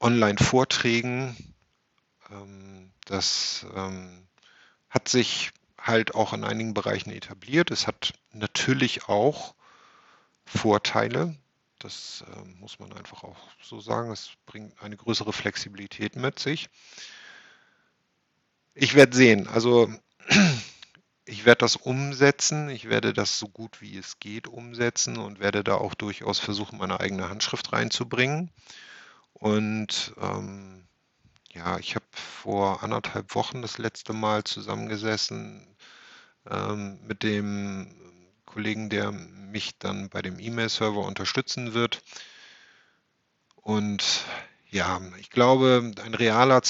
Online-Vorträgen. 0.03 1.37
Ähm, 2.31 2.91
das 3.07 3.67
ähm, 3.75 4.27
hat 4.91 5.09
sich 5.09 5.53
halt 5.79 6.15
auch 6.15 6.33
in 6.33 6.45
einigen 6.45 6.75
Bereichen 6.75 7.11
etabliert. 7.11 7.71
Es 7.71 7.87
hat 7.87 8.13
natürlich 8.33 9.09
auch 9.09 9.55
Vorteile. 10.45 11.37
Das 11.79 12.25
äh, 12.29 12.49
muss 12.61 12.79
man 12.79 12.93
einfach 12.93 13.25
auch 13.25 13.39
so 13.63 13.81
sagen. 13.81 14.11
Es 14.11 14.33
bringt 14.47 14.81
eine 14.81 14.97
größere 14.97 15.33
Flexibilität 15.33 16.17
mit 16.17 16.39
sich. 16.39 16.69
Ich 18.75 18.95
werde 18.95 19.17
sehen. 19.17 19.49
Also 19.49 19.93
ich 21.25 21.45
werde 21.45 21.59
das 21.59 21.77
umsetzen. 21.77 22.71
Ich 22.71 22.89
werde 22.89 23.13
das 23.13 23.39
so 23.39 23.49
gut 23.49 23.81
wie 23.81 23.97
es 23.97 24.21
geht 24.21 24.47
umsetzen 24.47 25.17
und 25.17 25.41
werde 25.41 25.65
da 25.65 25.75
auch 25.75 25.95
durchaus 25.95 26.39
versuchen, 26.39 26.79
meine 26.79 27.01
eigene 27.01 27.29
Handschrift 27.29 27.73
reinzubringen. 27.73 28.51
Und 29.33 30.15
ähm, 30.21 30.87
ja, 31.53 31.79
ich 31.79 31.95
habe 31.95 32.07
vor 32.13 32.83
anderthalb 32.83 33.35
Wochen 33.35 33.63
das 33.63 33.79
letzte 33.79 34.13
Mal 34.13 34.45
zusammengesessen 34.45 35.67
ähm, 36.51 36.99
mit 37.07 37.23
dem 37.23 37.95
Kollegen, 38.47 38.91
der 38.91 39.13
mich 39.13 39.79
dann 39.79 40.09
bei 40.09 40.23
dem 40.23 40.39
E-Mail-Server 40.39 41.01
unterstützen 41.01 41.75
wird. 41.75 42.03
Und 43.57 44.25
ja, 44.71 45.01
ich 45.19 45.31
glaube, 45.31 45.93
ein 46.03 46.15
realer, 46.15 46.63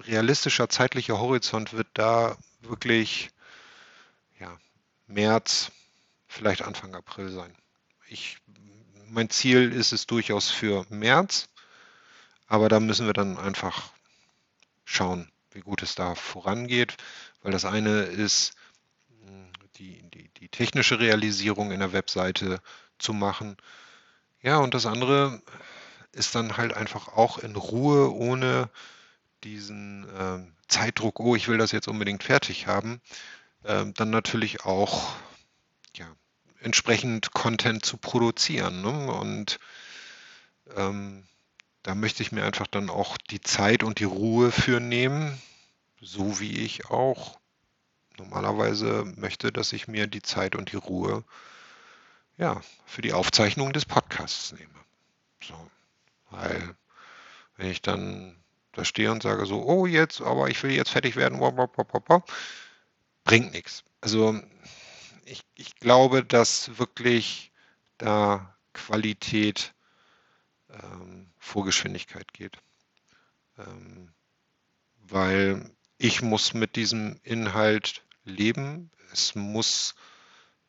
realistischer 0.00 0.68
zeitlicher 0.68 1.18
Horizont 1.18 1.72
wird 1.72 1.88
da 1.94 2.36
wirklich 2.60 3.30
ja, 4.38 4.56
März, 5.06 5.72
vielleicht 6.26 6.62
Anfang 6.62 6.94
April 6.94 7.30
sein. 7.30 7.54
Ich, 8.08 8.38
mein 9.08 9.30
Ziel 9.30 9.72
ist 9.72 9.92
es 9.92 10.06
durchaus 10.06 10.50
für 10.50 10.86
März, 10.88 11.48
aber 12.48 12.68
da 12.68 12.80
müssen 12.80 13.06
wir 13.06 13.12
dann 13.12 13.38
einfach 13.38 13.90
schauen, 14.84 15.30
wie 15.52 15.60
gut 15.60 15.82
es 15.82 15.94
da 15.94 16.14
vorangeht, 16.14 16.96
weil 17.42 17.52
das 17.52 17.64
eine 17.64 18.02
ist, 18.02 18.54
die, 19.78 20.02
die, 20.10 20.28
die 20.40 20.48
technische 20.48 20.98
Realisierung 20.98 21.70
in 21.70 21.80
der 21.80 21.92
Webseite 21.92 22.60
zu 22.98 23.12
machen. 23.12 23.56
Ja, 24.42 24.58
und 24.58 24.74
das 24.74 24.86
andere 24.86 25.40
ist 26.12 26.34
dann 26.34 26.56
halt 26.56 26.74
einfach 26.74 27.08
auch 27.08 27.38
in 27.38 27.54
Ruhe, 27.54 28.12
ohne 28.12 28.70
diesen 29.44 30.08
äh, 30.08 30.44
Zeitdruck, 30.66 31.20
oh, 31.20 31.36
ich 31.36 31.48
will 31.48 31.58
das 31.58 31.72
jetzt 31.72 31.88
unbedingt 31.88 32.24
fertig 32.24 32.66
haben, 32.66 33.00
äh, 33.62 33.84
dann 33.94 34.10
natürlich 34.10 34.64
auch 34.64 35.14
ja, 35.96 36.06
entsprechend 36.60 37.32
Content 37.32 37.84
zu 37.84 37.96
produzieren. 37.98 38.82
Ne? 38.82 39.12
Und 39.12 39.58
ähm, 40.76 41.24
da 41.88 41.94
möchte 41.94 42.22
ich 42.22 42.32
mir 42.32 42.44
einfach 42.44 42.66
dann 42.66 42.90
auch 42.90 43.16
die 43.16 43.40
Zeit 43.40 43.82
und 43.82 43.98
die 43.98 44.04
Ruhe 44.04 44.52
für 44.52 44.78
nehmen, 44.78 45.40
so 46.02 46.38
wie 46.38 46.58
ich 46.58 46.90
auch 46.90 47.40
normalerweise 48.18 49.10
möchte, 49.16 49.52
dass 49.52 49.72
ich 49.72 49.88
mir 49.88 50.06
die 50.06 50.20
Zeit 50.20 50.54
und 50.54 50.70
die 50.70 50.76
Ruhe 50.76 51.24
ja, 52.36 52.60
für 52.84 53.00
die 53.00 53.14
Aufzeichnung 53.14 53.72
des 53.72 53.86
Podcasts 53.86 54.52
nehme. 54.52 54.74
So, 55.42 55.54
weil 56.28 56.76
wenn 57.56 57.70
ich 57.70 57.80
dann 57.80 58.36
da 58.72 58.84
stehe 58.84 59.10
und 59.10 59.22
sage 59.22 59.46
so, 59.46 59.64
oh 59.64 59.86
jetzt, 59.86 60.20
aber 60.20 60.50
ich 60.50 60.62
will 60.62 60.72
jetzt 60.72 60.90
fertig 60.90 61.16
werden, 61.16 61.40
bringt 63.24 63.52
nichts. 63.54 63.82
Also 64.02 64.38
ich, 65.24 65.40
ich 65.54 65.74
glaube, 65.76 66.22
dass 66.22 66.78
wirklich 66.78 67.50
da 67.96 68.54
Qualität 68.74 69.72
ähm, 70.82 71.30
vor 71.38 71.64
Geschwindigkeit 71.64 72.32
geht. 72.32 72.58
Ähm, 73.58 74.12
weil 74.98 75.70
ich 75.96 76.22
muss 76.22 76.54
mit 76.54 76.76
diesem 76.76 77.18
Inhalt 77.22 78.04
leben. 78.24 78.90
Es 79.12 79.34
muss 79.34 79.94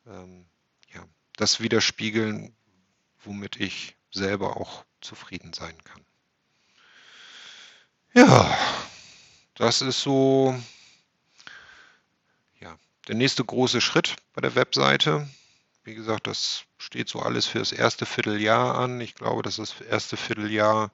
ähm, 0.07 0.45
ja, 0.93 1.05
das 1.35 1.59
widerspiegeln, 1.59 2.55
womit 3.23 3.57
ich 3.57 3.95
selber 4.11 4.57
auch 4.57 4.85
zufrieden 5.01 5.53
sein 5.53 5.77
kann. 5.83 6.03
Ja, 8.13 8.57
das 9.55 9.81
ist 9.81 10.01
so 10.01 10.59
ja, 12.59 12.75
der 13.07 13.15
nächste 13.15 13.45
große 13.45 13.81
Schritt 13.81 14.15
bei 14.33 14.41
der 14.41 14.55
Webseite. 14.55 15.29
Wie 15.83 15.95
gesagt, 15.95 16.27
das 16.27 16.63
steht 16.77 17.09
so 17.09 17.19
alles 17.19 17.47
für 17.47 17.59
das 17.59 17.71
erste 17.71 18.05
Vierteljahr 18.05 18.77
an. 18.77 18.99
Ich 19.01 19.15
glaube, 19.15 19.41
dass 19.41 19.55
das 19.55 19.79
erste 19.81 20.17
Vierteljahr 20.17 20.91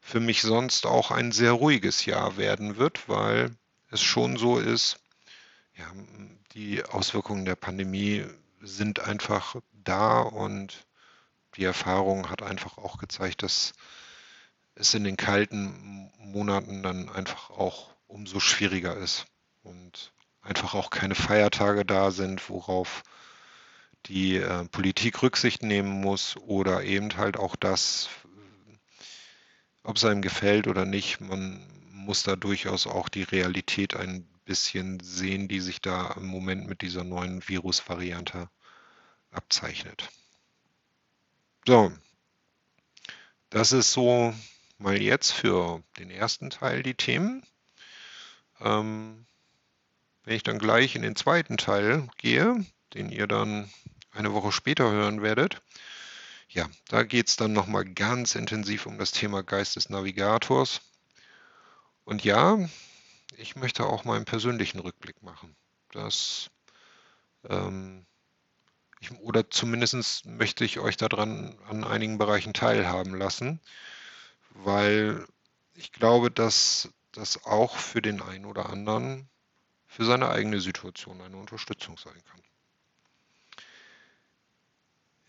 für 0.00 0.20
mich 0.20 0.42
sonst 0.42 0.86
auch 0.86 1.10
ein 1.10 1.32
sehr 1.32 1.52
ruhiges 1.52 2.04
Jahr 2.04 2.36
werden 2.36 2.76
wird, 2.76 3.08
weil 3.08 3.54
es 3.90 4.02
schon 4.02 4.36
so 4.36 4.58
ist, 4.58 4.98
ja, 5.76 5.86
die 6.52 6.84
Auswirkungen 6.84 7.44
der 7.44 7.56
Pandemie 7.56 8.24
sind 8.60 9.00
einfach 9.00 9.56
da 9.72 10.20
und 10.20 10.86
die 11.56 11.64
Erfahrung 11.64 12.30
hat 12.30 12.42
einfach 12.42 12.78
auch 12.78 12.98
gezeigt, 12.98 13.42
dass 13.42 13.72
es 14.74 14.94
in 14.94 15.04
den 15.04 15.16
kalten 15.16 16.10
Monaten 16.18 16.82
dann 16.82 17.08
einfach 17.08 17.50
auch 17.50 17.90
umso 18.06 18.40
schwieriger 18.40 18.96
ist 18.96 19.26
und 19.62 20.12
einfach 20.42 20.74
auch 20.74 20.90
keine 20.90 21.14
Feiertage 21.14 21.84
da 21.84 22.10
sind, 22.10 22.48
worauf 22.48 23.02
die 24.06 24.36
äh, 24.36 24.64
Politik 24.66 25.22
Rücksicht 25.22 25.62
nehmen 25.62 26.00
muss 26.00 26.36
oder 26.36 26.82
eben 26.84 27.16
halt 27.16 27.36
auch 27.36 27.56
das, 27.56 28.08
ob 29.82 29.96
es 29.96 30.04
einem 30.04 30.22
gefällt 30.22 30.66
oder 30.66 30.84
nicht, 30.84 31.20
man 31.20 31.60
muss 31.92 32.22
da 32.22 32.36
durchaus 32.36 32.86
auch 32.86 33.08
die 33.08 33.22
Realität 33.22 33.94
ein 33.94 34.26
bisschen 34.44 35.00
sehen, 35.00 35.48
die 35.48 35.60
sich 35.60 35.80
da 35.80 36.12
im 36.16 36.26
Moment 36.26 36.66
mit 36.66 36.82
dieser 36.82 37.04
neuen 37.04 37.46
Virusvariante 37.46 38.48
abzeichnet. 39.30 40.08
So, 41.66 41.92
das 43.50 43.72
ist 43.72 43.92
so 43.92 44.34
mal 44.78 45.00
jetzt 45.00 45.32
für 45.32 45.82
den 45.98 46.10
ersten 46.10 46.50
Teil 46.50 46.82
die 46.82 46.94
Themen. 46.94 47.44
Ähm, 48.60 49.26
wenn 50.24 50.36
ich 50.36 50.42
dann 50.42 50.58
gleich 50.58 50.96
in 50.96 51.02
den 51.02 51.16
zweiten 51.16 51.56
Teil 51.56 52.08
gehe, 52.16 52.64
den 52.94 53.10
ihr 53.10 53.26
dann 53.26 53.70
eine 54.12 54.32
Woche 54.32 54.52
später 54.52 54.90
hören 54.90 55.22
werdet, 55.22 55.62
ja, 56.48 56.68
da 56.88 57.04
geht 57.04 57.28
es 57.28 57.36
dann 57.36 57.52
nochmal 57.52 57.84
ganz 57.84 58.34
intensiv 58.34 58.86
um 58.86 58.98
das 58.98 59.12
Thema 59.12 59.42
Geist 59.42 59.76
des 59.76 59.88
Navigators. 59.88 60.80
Und 62.04 62.24
ja, 62.24 62.58
ich 63.36 63.54
möchte 63.54 63.86
auch 63.86 64.04
mal 64.04 64.16
einen 64.16 64.24
persönlichen 64.24 64.80
Rückblick 64.80 65.22
machen. 65.22 65.54
Das, 65.92 66.50
ähm, 67.48 68.04
ich, 68.98 69.12
oder 69.20 69.48
zumindest 69.48 70.26
möchte 70.26 70.64
ich 70.64 70.80
euch 70.80 70.96
daran 70.96 71.56
an 71.68 71.84
einigen 71.84 72.18
Bereichen 72.18 72.52
teilhaben 72.52 73.14
lassen, 73.14 73.60
weil 74.50 75.24
ich 75.74 75.92
glaube, 75.92 76.32
dass 76.32 76.88
das 77.12 77.44
auch 77.44 77.76
für 77.76 78.02
den 78.02 78.20
einen 78.22 78.44
oder 78.44 78.70
anderen 78.70 79.28
für 79.86 80.04
seine 80.04 80.30
eigene 80.30 80.60
Situation 80.60 81.20
eine 81.20 81.36
Unterstützung 81.36 81.96
sein 81.96 82.20
kann. 82.24 82.40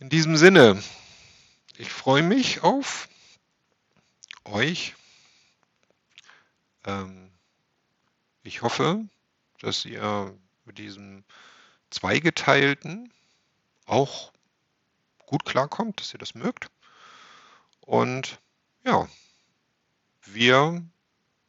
In 0.02 0.10
diesem 0.10 0.36
Sinne, 0.36 0.82
ich 1.78 1.92
freue 1.92 2.24
mich 2.24 2.64
auf 2.64 3.08
euch. 4.46 4.96
Ähm, 6.86 7.32
ich 8.42 8.64
hoffe, 8.64 9.06
dass 9.60 9.86
ihr 9.86 10.36
mit 10.66 10.80
diesem 10.80 11.24
zweigeteilten 11.92 13.14
auch 13.86 14.34
gut 15.28 15.46
klarkommt, 15.46 16.00
dass 16.00 16.16
ihr 16.16 16.20
das 16.20 16.34
mögt. 16.34 16.72
Und 17.82 18.42
ja, 18.84 19.08
wir 20.26 20.84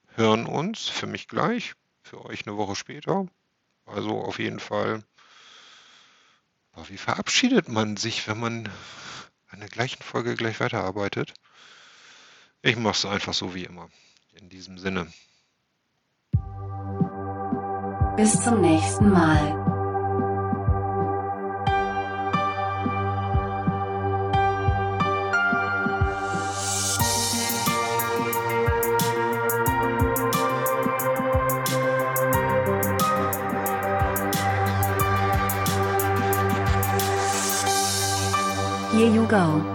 hören 0.08 0.44
uns 0.44 0.90
für 0.90 1.06
mich 1.06 1.26
gleich, 1.26 1.72
für 2.02 2.22
euch 2.26 2.46
eine 2.46 2.58
Woche 2.58 2.76
später. 2.76 3.26
Also 3.86 4.20
auf 4.20 4.38
jeden 4.38 4.60
Fall. 4.60 5.02
Aber 6.72 6.88
wie 6.88 6.98
verabschiedet 6.98 7.68
man 7.68 7.96
sich, 7.96 8.26
wenn 8.28 8.40
man 8.40 8.68
an 9.50 9.60
der 9.60 9.68
gleichen 9.68 10.02
Folge 10.02 10.34
gleich 10.34 10.60
weiterarbeitet? 10.60 11.34
Ich 12.62 12.76
mache 12.76 12.96
es 12.96 13.04
einfach 13.04 13.34
so 13.34 13.54
wie 13.54 13.64
immer. 13.64 13.88
In 14.34 14.48
diesem 14.48 14.78
Sinne. 14.78 15.12
Bis 18.16 18.42
zum 18.42 18.60
nächsten 18.60 19.10
Mal. 19.10 19.61
Go. 39.32 39.71